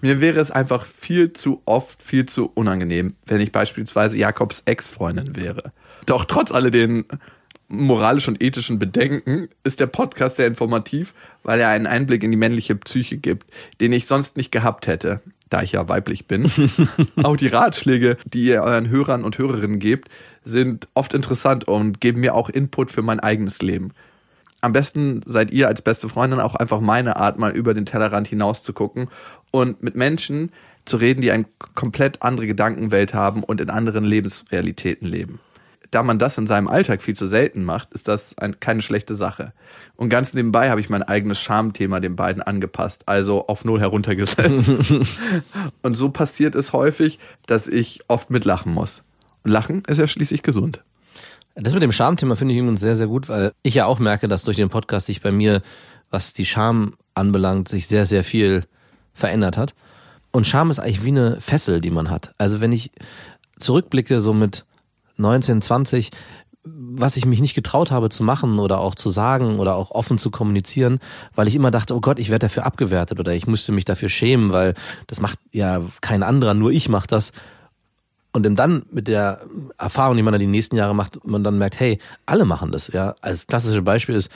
[0.00, 5.36] Mir wäre es einfach viel zu oft, viel zu unangenehm, wenn ich beispielsweise Jakobs Ex-Freundin
[5.36, 5.72] wäre.
[6.06, 7.04] Doch trotz alledem
[7.70, 11.14] moralischen und ethischen Bedenken ist der Podcast sehr informativ,
[11.44, 13.46] weil er einen Einblick in die männliche Psyche gibt,
[13.80, 16.50] den ich sonst nicht gehabt hätte, da ich ja weiblich bin.
[17.22, 20.08] Auch die Ratschläge, die ihr euren Hörern und Hörerinnen gebt,
[20.44, 23.92] sind oft interessant und geben mir auch Input für mein eigenes Leben.
[24.62, 28.26] Am besten seid ihr als beste Freundin auch einfach meine Art, mal über den Tellerrand
[28.26, 29.08] hinaus zu gucken
[29.50, 30.50] und mit Menschen
[30.86, 31.44] zu reden, die eine
[31.74, 35.40] komplett andere Gedankenwelt haben und in anderen Lebensrealitäten leben
[35.90, 39.14] da man das in seinem Alltag viel zu selten macht, ist das ein, keine schlechte
[39.14, 39.52] Sache.
[39.96, 44.94] Und ganz nebenbei habe ich mein eigenes Schamthema den beiden angepasst, also auf null heruntergesetzt.
[45.82, 49.02] und so passiert es häufig, dass ich oft mitlachen muss.
[49.44, 50.82] Und Lachen ist ja schließlich gesund.
[51.56, 54.28] Das mit dem Schamthema finde ich übrigens sehr, sehr gut, weil ich ja auch merke,
[54.28, 55.62] dass durch den Podcast sich bei mir,
[56.10, 58.64] was die Scham anbelangt, sich sehr, sehr viel
[59.12, 59.74] verändert hat.
[60.30, 62.32] Und Scham ist eigentlich wie eine Fessel, die man hat.
[62.38, 62.92] Also wenn ich
[63.58, 64.64] zurückblicke, so mit
[65.20, 66.10] 19, 20,
[66.64, 70.18] was ich mich nicht getraut habe zu machen oder auch zu sagen oder auch offen
[70.18, 70.98] zu kommunizieren,
[71.34, 74.08] weil ich immer dachte, oh Gott, ich werde dafür abgewertet oder ich müsste mich dafür
[74.08, 74.74] schämen, weil
[75.06, 77.32] das macht ja kein anderer, nur ich mache das.
[78.32, 79.40] Und dann mit der
[79.76, 82.88] Erfahrung, die man dann die nächsten Jahre macht, man dann merkt, hey, alle machen das,
[82.88, 83.14] ja.
[83.22, 84.30] Als klassisches Beispiel ist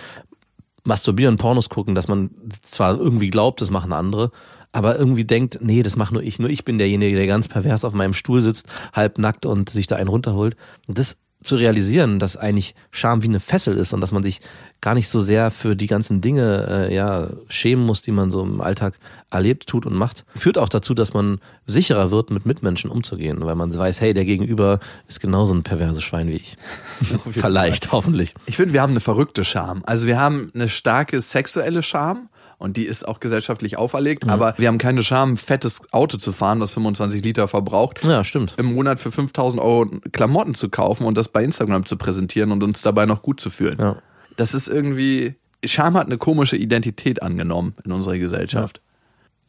[0.82, 2.30] Masturbieren, Pornos gucken, dass man
[2.62, 4.32] zwar irgendwie glaubt, das machen andere,
[4.74, 6.40] aber irgendwie denkt, nee, das mache nur ich.
[6.40, 9.86] Nur ich bin derjenige, der ganz pervers auf meinem Stuhl sitzt, halb nackt und sich
[9.86, 10.56] da einen runterholt.
[10.88, 14.40] Und das zu realisieren, dass eigentlich Scham wie eine Fessel ist und dass man sich
[14.80, 18.42] gar nicht so sehr für die ganzen Dinge äh, ja schämen muss, die man so
[18.42, 18.98] im Alltag
[19.30, 23.54] erlebt, tut und macht, führt auch dazu, dass man sicherer wird, mit Mitmenschen umzugehen, weil
[23.54, 26.56] man weiß, hey, der Gegenüber ist genauso ein perverses Schwein wie ich.
[27.30, 28.34] Vielleicht, hoffentlich.
[28.46, 29.82] Ich finde, wir haben eine verrückte Scham.
[29.86, 32.28] Also wir haben eine starke sexuelle Scham
[32.58, 36.32] und die ist auch gesellschaftlich auferlegt, aber wir haben keine Scham, ein fettes Auto zu
[36.32, 38.04] fahren, das 25 Liter verbraucht.
[38.04, 38.54] Ja, stimmt.
[38.58, 42.62] Im Monat für 5000 Euro Klamotten zu kaufen und das bei Instagram zu präsentieren und
[42.62, 43.78] uns dabei noch gut zu fühlen.
[43.78, 43.96] Ja.
[44.36, 45.34] Das ist irgendwie,
[45.64, 48.80] Scham hat eine komische Identität angenommen in unserer Gesellschaft.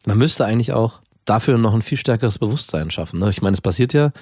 [0.04, 3.18] Man müsste eigentlich auch dafür noch ein viel stärkeres Bewusstsein schaffen.
[3.18, 3.30] Ne?
[3.30, 4.12] Ich meine, es passiert ja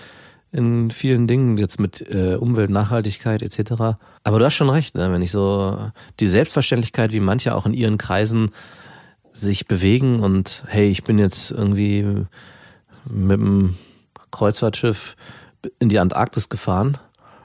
[0.54, 3.96] in vielen Dingen jetzt mit äh, Umwelt, Nachhaltigkeit etc.
[4.22, 5.12] Aber du hast schon recht, ne?
[5.12, 5.90] wenn ich so
[6.20, 8.52] die Selbstverständlichkeit, wie manche auch in ihren Kreisen
[9.32, 12.24] sich bewegen und hey, ich bin jetzt irgendwie
[13.04, 13.76] mit dem
[14.30, 15.16] Kreuzfahrtschiff
[15.80, 16.98] in die Antarktis gefahren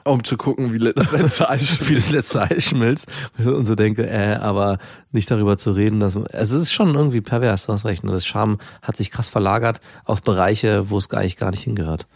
[0.04, 3.12] um zu gucken, wie das letzte Eis wie das letzte Eis schmilzt.
[3.38, 4.78] Und so denke, äh, aber
[5.12, 8.02] nicht darüber zu reden, dass also es ist schon irgendwie pervers, du hast recht.
[8.02, 12.06] Und das Charme hat sich krass verlagert auf Bereiche, wo es eigentlich gar nicht hingehört.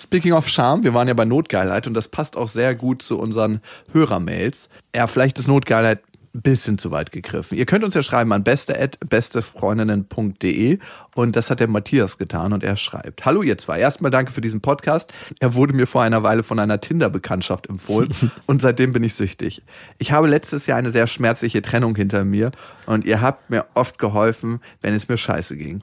[0.00, 3.18] Speaking of Charme, wir waren ja bei Notgeilheit und das passt auch sehr gut zu
[3.18, 3.60] unseren
[3.92, 4.68] Hörermails.
[4.94, 6.00] Ja, vielleicht ist Notgeilheit
[6.36, 7.56] ein bisschen zu weit gegriffen.
[7.58, 10.78] Ihr könnt uns ja schreiben an beste@bestefreundinnen.de
[11.14, 14.42] und das hat der Matthias getan und er schreibt: Hallo ihr zwei, erstmal danke für
[14.42, 15.14] diesen Podcast.
[15.40, 18.10] Er wurde mir vor einer Weile von einer Tinder-Bekanntschaft empfohlen
[18.46, 19.62] und seitdem bin ich süchtig.
[19.98, 22.50] Ich habe letztes Jahr eine sehr schmerzliche Trennung hinter mir
[22.86, 25.82] und ihr habt mir oft geholfen, wenn es mir scheiße ging.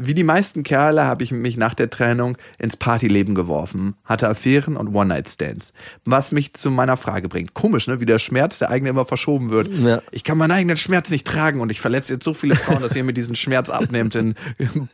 [0.00, 4.76] Wie die meisten Kerle habe ich mich nach der Trennung ins Partyleben geworfen, hatte Affären
[4.76, 5.72] und One-Night-Stands.
[6.04, 7.54] Was mich zu meiner Frage bringt.
[7.54, 8.00] Komisch, ne?
[8.00, 9.68] Wie der Schmerz, der eigene immer verschoben wird.
[9.68, 10.00] Ja.
[10.10, 12.94] Ich kann meinen eigenen Schmerz nicht tragen und ich verletze jetzt so viele Frauen, dass
[12.94, 14.88] ihr mir diesen Schmerz abnehmt in Und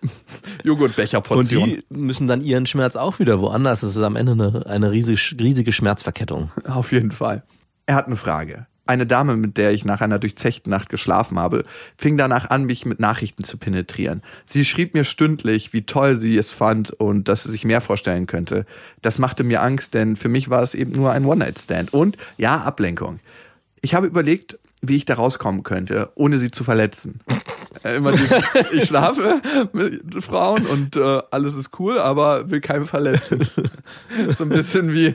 [0.63, 1.69] Joghurtbecherportion.
[1.69, 3.81] die müssen dann ihren Schmerz auch wieder woanders.
[3.81, 6.51] Das ist am Ende eine, eine riesig, riesige Schmerzverkettung.
[6.67, 7.43] Auf jeden Fall.
[7.87, 8.67] Er hat eine Frage.
[8.87, 11.65] Eine Dame, mit der ich nach einer durchzechten Nacht geschlafen habe,
[11.97, 14.23] fing danach an, mich mit Nachrichten zu penetrieren.
[14.45, 18.27] Sie schrieb mir stündlich, wie toll sie es fand und dass sie sich mehr vorstellen
[18.27, 18.67] könnte.
[19.01, 21.95] Das machte mir Angst, denn für mich war es eben nur ein One-Night-Stand.
[21.95, 23.21] Und ja, Ablenkung.
[23.81, 24.59] Ich habe überlegt,
[24.89, 27.21] wie ich da rauskommen könnte, ohne sie zu verletzen.
[27.83, 28.23] Äh, Immer die,
[28.73, 29.41] ich schlafe
[29.73, 33.47] mit Frauen und äh, alles ist cool, aber will keinen verletzen.
[34.31, 35.13] So ein bisschen wie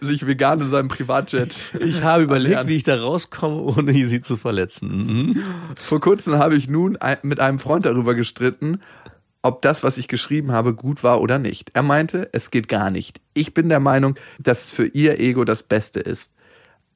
[0.00, 1.54] sich vegan in seinem Privatjet.
[1.80, 2.68] Ich habe überlegt, ernähren.
[2.68, 4.88] wie ich da rauskomme, ohne sie zu verletzen.
[4.88, 5.42] Mhm.
[5.82, 8.80] Vor kurzem habe ich nun mit einem Freund darüber gestritten,
[9.42, 11.70] ob das, was ich geschrieben habe, gut war oder nicht.
[11.74, 13.20] Er meinte, es geht gar nicht.
[13.34, 16.34] Ich bin der Meinung, dass es für ihr Ego das Beste ist.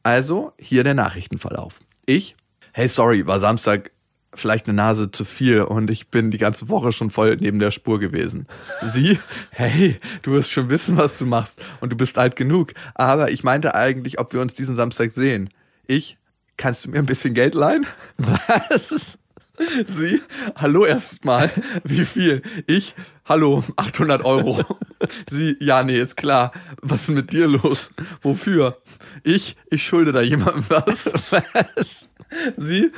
[0.03, 1.79] Also hier der Nachrichtenverlauf.
[2.07, 2.35] Ich,
[2.73, 3.93] hey, sorry, war Samstag
[4.35, 7.71] vielleicht eine Nase zu viel und ich bin die ganze Woche schon voll neben der
[7.71, 8.47] Spur gewesen.
[8.83, 9.19] Sie,
[9.51, 12.73] hey, du wirst schon wissen, was du machst und du bist alt genug.
[12.95, 15.51] Aber ich meinte eigentlich, ob wir uns diesen Samstag sehen.
[15.87, 16.17] Ich,
[16.57, 17.87] kannst du mir ein bisschen Geld leihen?
[18.17, 19.19] Was?
[19.87, 20.21] Sie,
[20.57, 21.51] hallo erstmal.
[21.85, 22.43] Wie viel?
[22.67, 22.95] Ich,
[23.25, 24.65] hallo, 800 Euro.
[25.31, 26.53] Sie, ja, nee, ist klar.
[26.81, 27.91] Was ist mit dir los?
[28.23, 28.79] Wofür?
[29.23, 31.07] Ich, ich schulde da jemandem was.
[31.33, 32.09] Was?
[32.57, 32.91] Sie,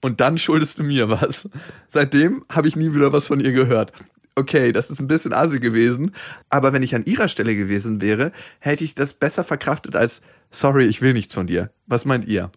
[0.00, 1.46] und dann schuldest du mir was.
[1.90, 3.92] Seitdem habe ich nie wieder was von ihr gehört.
[4.36, 6.14] Okay, das ist ein bisschen assi gewesen,
[6.48, 10.86] aber wenn ich an ihrer Stelle gewesen wäre, hätte ich das besser verkraftet als sorry,
[10.86, 11.70] ich will nichts von dir.
[11.86, 12.50] Was meint ihr?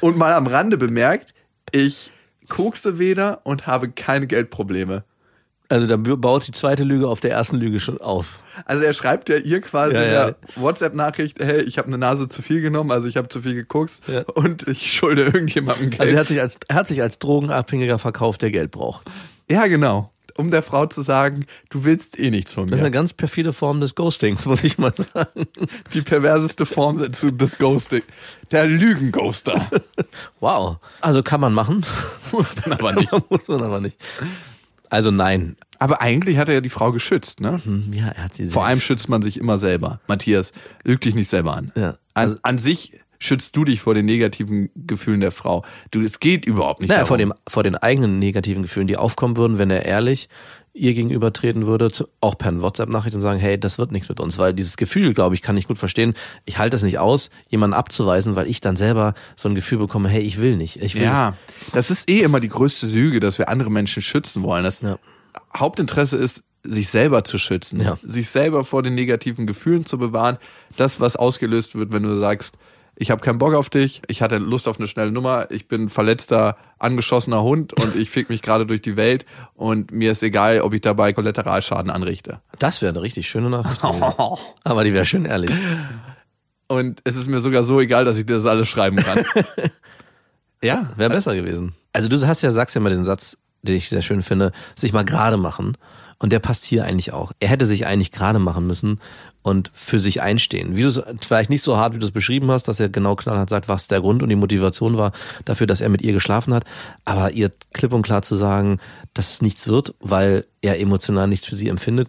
[0.00, 1.34] Und mal am Rande bemerkt,
[1.70, 2.12] ich
[2.48, 5.04] kokste weder und habe keine Geldprobleme.
[5.68, 8.38] Also da baut die zweite Lüge auf der ersten Lüge schon auf.
[8.66, 10.24] Also er schreibt ja ihr quasi Ja, in ja.
[10.30, 13.54] der WhatsApp-Nachricht, hey, ich habe eine Nase zu viel genommen, also ich habe zu viel
[13.54, 14.22] gekokst Ja.
[14.34, 16.00] und ich schulde irgendjemandem Geld.
[16.00, 19.08] Also er hat sich als, er hat sich als Drogenabhängiger verkauft, der Geld braucht.
[19.50, 20.12] ja, genau.
[20.36, 22.86] Um der Frau zu sagen, du willst eh nichts von Das ist mir.
[22.86, 25.46] eine ganz perfide Form des Ghostings, muss ich mal sagen.
[25.94, 28.02] Die perverseste Form des Ghosting.
[28.50, 29.70] Der Lügenghoster.
[30.40, 30.76] Wow.
[31.00, 31.84] Also kann man machen.
[32.32, 33.10] Muss man aber nicht.
[33.30, 33.96] muss man aber nicht.
[34.90, 35.56] Also nein.
[35.78, 37.60] Aber eigentlich hat er ja die Frau geschützt, ne?
[37.62, 40.00] Hm, Ja, er hat sie sehr Vor allem schützt man sich immer selber.
[40.06, 40.52] Matthias,
[40.84, 41.72] lüg dich nicht selber an.
[41.74, 41.96] Ja.
[42.14, 45.64] An, an sich schützt du dich vor den negativen Gefühlen der Frau.
[45.90, 47.08] Du, es geht überhaupt nicht Naja, darum.
[47.08, 50.28] vor, dem, vor den eigenen negativen Gefühlen, die aufkommen würden, wenn er ehrlich
[50.78, 51.88] ihr gegenüber treten würde,
[52.20, 55.34] auch per WhatsApp-Nachricht und sagen, hey, das wird nichts mit uns, weil dieses Gefühl, glaube
[55.34, 56.12] ich, kann ich gut verstehen.
[56.44, 60.10] Ich halte es nicht aus, jemanden abzuweisen, weil ich dann selber so ein Gefühl bekomme,
[60.10, 60.76] hey, ich will nicht.
[60.82, 61.34] Ich will Ja,
[61.72, 64.64] das ist eh immer die größte Lüge, dass wir andere Menschen schützen wollen.
[64.64, 64.98] Das Ja.
[65.56, 67.96] Hauptinteresse ist, sich selber zu schützen, Ja.
[68.02, 70.36] sich selber vor den negativen Gefühlen zu bewahren.
[70.76, 72.56] Das, was ausgelöst wird, wenn du sagst,
[72.96, 75.84] ich habe keinen Bock auf dich, ich hatte Lust auf eine schnelle Nummer, ich bin
[75.84, 80.22] ein verletzter, angeschossener Hund und ich fick mich gerade durch die Welt und mir ist
[80.22, 82.40] egal, ob ich dabei Kollateralschaden anrichte.
[82.58, 83.82] Das wäre eine richtig schöne Nachricht.
[84.64, 85.50] Aber die wäre schön ehrlich.
[86.68, 89.24] Und es ist mir sogar so egal, dass ich dir das alles schreiben kann.
[90.62, 91.74] ja, Wäre besser gewesen.
[91.92, 94.92] Also du hast ja, sagst ja mal den Satz, den ich sehr schön finde, sich
[94.92, 95.76] mal gerade machen.
[96.18, 97.32] Und der passt hier eigentlich auch.
[97.40, 99.00] Er hätte sich eigentlich gerade machen müssen
[99.42, 100.74] und für sich einstehen.
[100.74, 103.16] Wie du es vielleicht nicht so hart, wie du es beschrieben hast, dass er genau
[103.16, 105.12] knallhart sagt, was der Grund und die Motivation war
[105.44, 106.64] dafür, dass er mit ihr geschlafen hat.
[107.04, 108.80] Aber ihr klipp und klar zu sagen,
[109.14, 112.08] dass es nichts wird, weil er emotional nichts für sie empfindet,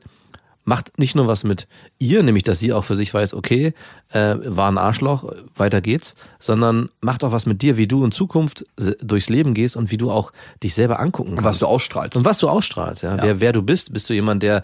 [0.67, 1.65] macht nicht nur was mit
[1.97, 3.73] ihr, nämlich dass sie auch für sich weiß, okay,
[4.09, 8.11] äh, war ein Arschloch, weiter geht's, sondern macht auch was mit dir, wie du in
[8.11, 8.65] Zukunft
[9.01, 11.39] durchs Leben gehst und wie du auch dich selber angucken kannst.
[11.39, 12.17] Und was du ausstrahlst.
[12.17, 13.15] Und was du ausstrahlst, ja.
[13.15, 13.23] ja.
[13.23, 13.93] Wer, wer du bist.
[13.93, 14.61] Bist du jemand, der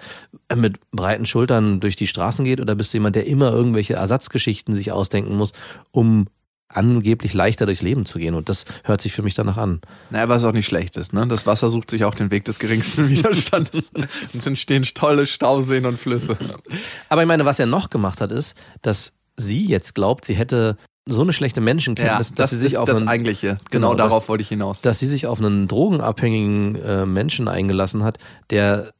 [0.54, 4.76] mit breiten Schultern durch die Straßen geht oder bist du jemand, der immer irgendwelche Ersatzgeschichten
[4.76, 5.54] sich ausdenken muss,
[5.92, 6.28] um
[6.74, 8.36] angeblich leichter durchs Leben zu gehen.
[8.36, 9.82] Und das hört sich für mich danach an.
[10.10, 11.14] Naja, was auch nicht schlecht ist.
[11.14, 11.28] Ne?
[11.28, 13.90] Das Wasser sucht sich auch den Weg des geringsten Widerstandes.
[13.94, 16.38] und es entstehen tolle Stauseen und Flüsse.
[17.10, 20.78] Aber ich meine, was er noch gemacht hat, ist, dass sie jetzt glaubt, sie hätte
[21.06, 23.58] so eine schlechte Menschenkenntnis, ja, dass sie sich ist auf das einen, eigentliche.
[23.70, 24.82] Genau, genau darauf dass, wollte ich hinaus.
[24.82, 28.20] Dass sie sich auf einen drogenabhängigen äh, Menschen eingelassen hat,
[28.50, 28.92] der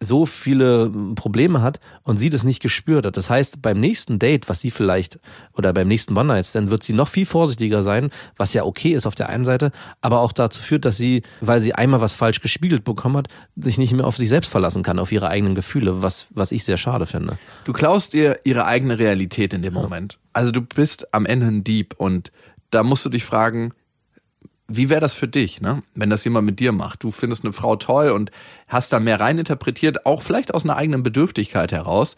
[0.00, 3.16] so viele Probleme hat und sie das nicht gespürt hat.
[3.16, 5.18] Das heißt, beim nächsten Date, was sie vielleicht,
[5.54, 9.06] oder beim nächsten One-Night, dann wird sie noch viel vorsichtiger sein, was ja okay ist
[9.06, 12.40] auf der einen Seite, aber auch dazu führt, dass sie, weil sie einmal was falsch
[12.40, 16.00] gespiegelt bekommen hat, sich nicht mehr auf sich selbst verlassen kann, auf ihre eigenen Gefühle,
[16.00, 17.38] was, was ich sehr schade finde.
[17.64, 20.18] Du klaust ihr ihre eigene Realität in dem Moment.
[20.32, 22.30] Also du bist am Ende ein Dieb und
[22.70, 23.72] da musst du dich fragen,
[24.68, 25.82] wie wäre das für dich, ne?
[25.94, 27.02] wenn das jemand mit dir macht?
[27.02, 28.30] Du findest eine Frau toll und
[28.68, 32.16] hast da mehr reininterpretiert, auch vielleicht aus einer eigenen Bedürftigkeit heraus.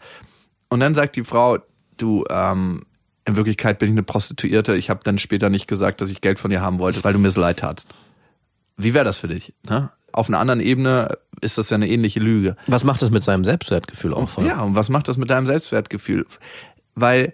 [0.69, 1.59] Und dann sagt die Frau,
[1.97, 2.83] du, ähm,
[3.25, 4.75] in Wirklichkeit bin ich eine Prostituierte.
[4.75, 7.19] Ich habe dann später nicht gesagt, dass ich Geld von dir haben wollte, weil du
[7.19, 7.87] mir so leid tatst.
[8.75, 9.53] Wie wäre das für dich?
[9.69, 9.89] Ne?
[10.11, 12.57] Auf einer anderen Ebene ist das ja eine ähnliche Lüge.
[12.67, 14.27] Was macht das mit seinem Selbstwertgefühl auch?
[14.27, 14.47] Voll?
[14.47, 16.25] Ja, und was macht das mit deinem Selbstwertgefühl?
[16.95, 17.33] Weil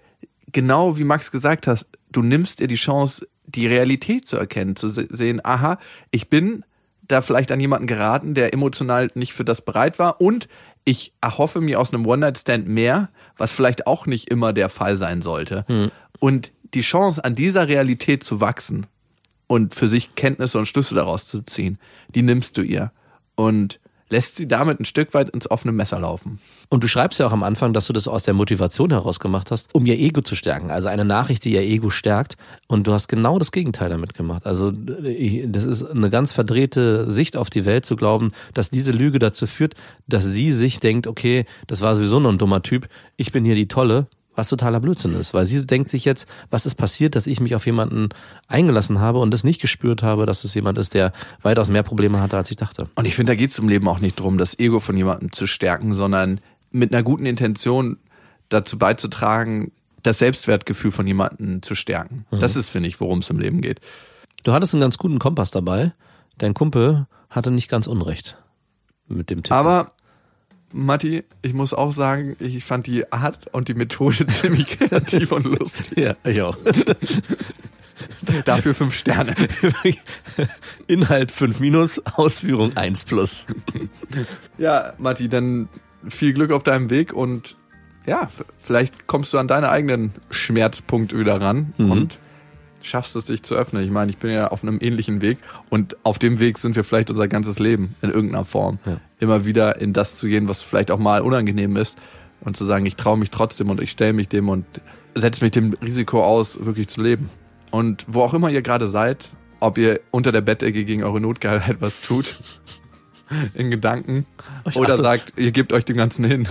[0.52, 4.90] genau wie Max gesagt hat, du nimmst ihr die Chance, die Realität zu erkennen, zu
[4.90, 5.80] sehen, aha,
[6.12, 6.64] ich bin
[7.08, 10.48] da vielleicht an jemanden geraten, der emotional nicht für das bereit war und
[10.84, 15.22] ich erhoffe mir aus einem One-Night-Stand mehr, was vielleicht auch nicht immer der Fall sein
[15.22, 15.66] sollte.
[15.68, 15.92] Hm.
[16.20, 18.86] Und die Chance, an dieser Realität zu wachsen
[19.48, 21.78] und für sich Kenntnisse und Schlüsse daraus zu ziehen,
[22.14, 22.92] die nimmst du ihr.
[23.36, 23.80] Und
[24.10, 26.40] lässt sie damit ein Stück weit ins offene Messer laufen.
[26.70, 29.52] Und du schreibst ja auch am Anfang, dass du das aus der Motivation heraus gemacht
[29.52, 30.70] hast, um ihr Ego zu stärken.
[30.70, 32.38] Also eine Nachricht, die ihr Ego stärkt.
[32.68, 34.46] Und du hast genau das Gegenteil damit gemacht.
[34.46, 39.20] Also das ist eine ganz verdrehte Sicht auf die Welt zu glauben, dass diese Lüge
[39.20, 39.76] dazu führt,
[40.08, 43.56] dass sie sich denkt, okay, das war sowieso nur ein dummer Typ, ich bin hier
[43.56, 44.08] die Tolle
[44.38, 47.56] was totaler Blödsinn ist, weil sie denkt sich jetzt, was ist passiert, dass ich mich
[47.56, 48.10] auf jemanden
[48.48, 51.12] eingelassen habe und das nicht gespürt habe, dass es jemand ist, der
[51.42, 52.88] weitaus mehr Probleme hatte, als ich dachte.
[52.96, 55.32] Und ich finde, da geht es im Leben auch nicht darum, das Ego von jemandem
[55.32, 56.40] zu stärken, sondern
[56.72, 57.98] mit einer guten Intention
[58.50, 59.72] dazu beizutragen,
[60.04, 62.26] das Selbstwertgefühl von jemandem zu stärken.
[62.30, 62.40] Mhm.
[62.40, 63.82] Das ist, finde ich, worum es im Leben geht.
[64.44, 65.94] Du hattest einen ganz guten Kompass dabei.
[66.38, 68.38] Dein Kumpel hatte nicht ganz Unrecht
[69.08, 69.52] mit dem Tipp.
[69.52, 69.94] Aber
[70.74, 75.46] Matti, ich muss auch sagen, ich fand die Art und die Methode ziemlich kreativ und
[75.46, 75.98] lustig.
[75.98, 76.58] Ja, ich auch.
[78.46, 79.34] Dafür fünf Sterne.
[80.88, 83.48] Inhalt fünf minus, Ausführung eins plus.
[84.58, 85.68] Ja, Matti, dann
[86.08, 87.58] viel Glück auf deinem Weg und
[88.06, 88.30] ja,
[88.62, 91.92] vielleicht kommst du an deine eigenen Schmerzpunkte wieder ran mhm.
[91.92, 92.18] und
[92.88, 93.84] schaffst es, dich zu öffnen.
[93.84, 95.38] Ich meine, ich bin ja auf einem ähnlichen Weg
[95.70, 98.80] und auf dem Weg sind wir vielleicht unser ganzes Leben in irgendeiner Form.
[98.86, 98.98] Ja.
[99.20, 101.98] Immer wieder in das zu gehen, was vielleicht auch mal unangenehm ist
[102.42, 104.66] und zu sagen, ich traue mich trotzdem und ich stelle mich dem und
[105.16, 107.30] setze mich dem Risiko aus, wirklich zu leben.
[107.72, 109.30] Und wo auch immer ihr gerade seid,
[109.60, 112.40] ob ihr unter der Bettdecke gegen eure Notgeilheit was tut,
[113.54, 114.26] in Gedanken,
[114.66, 116.48] ich oder sagt, ihr gebt euch dem Ganzen hin.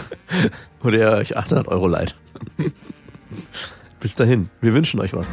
[0.83, 2.15] Oder ihr euch 800 Euro leid.
[4.01, 5.33] Bis dahin, wir wünschen euch was.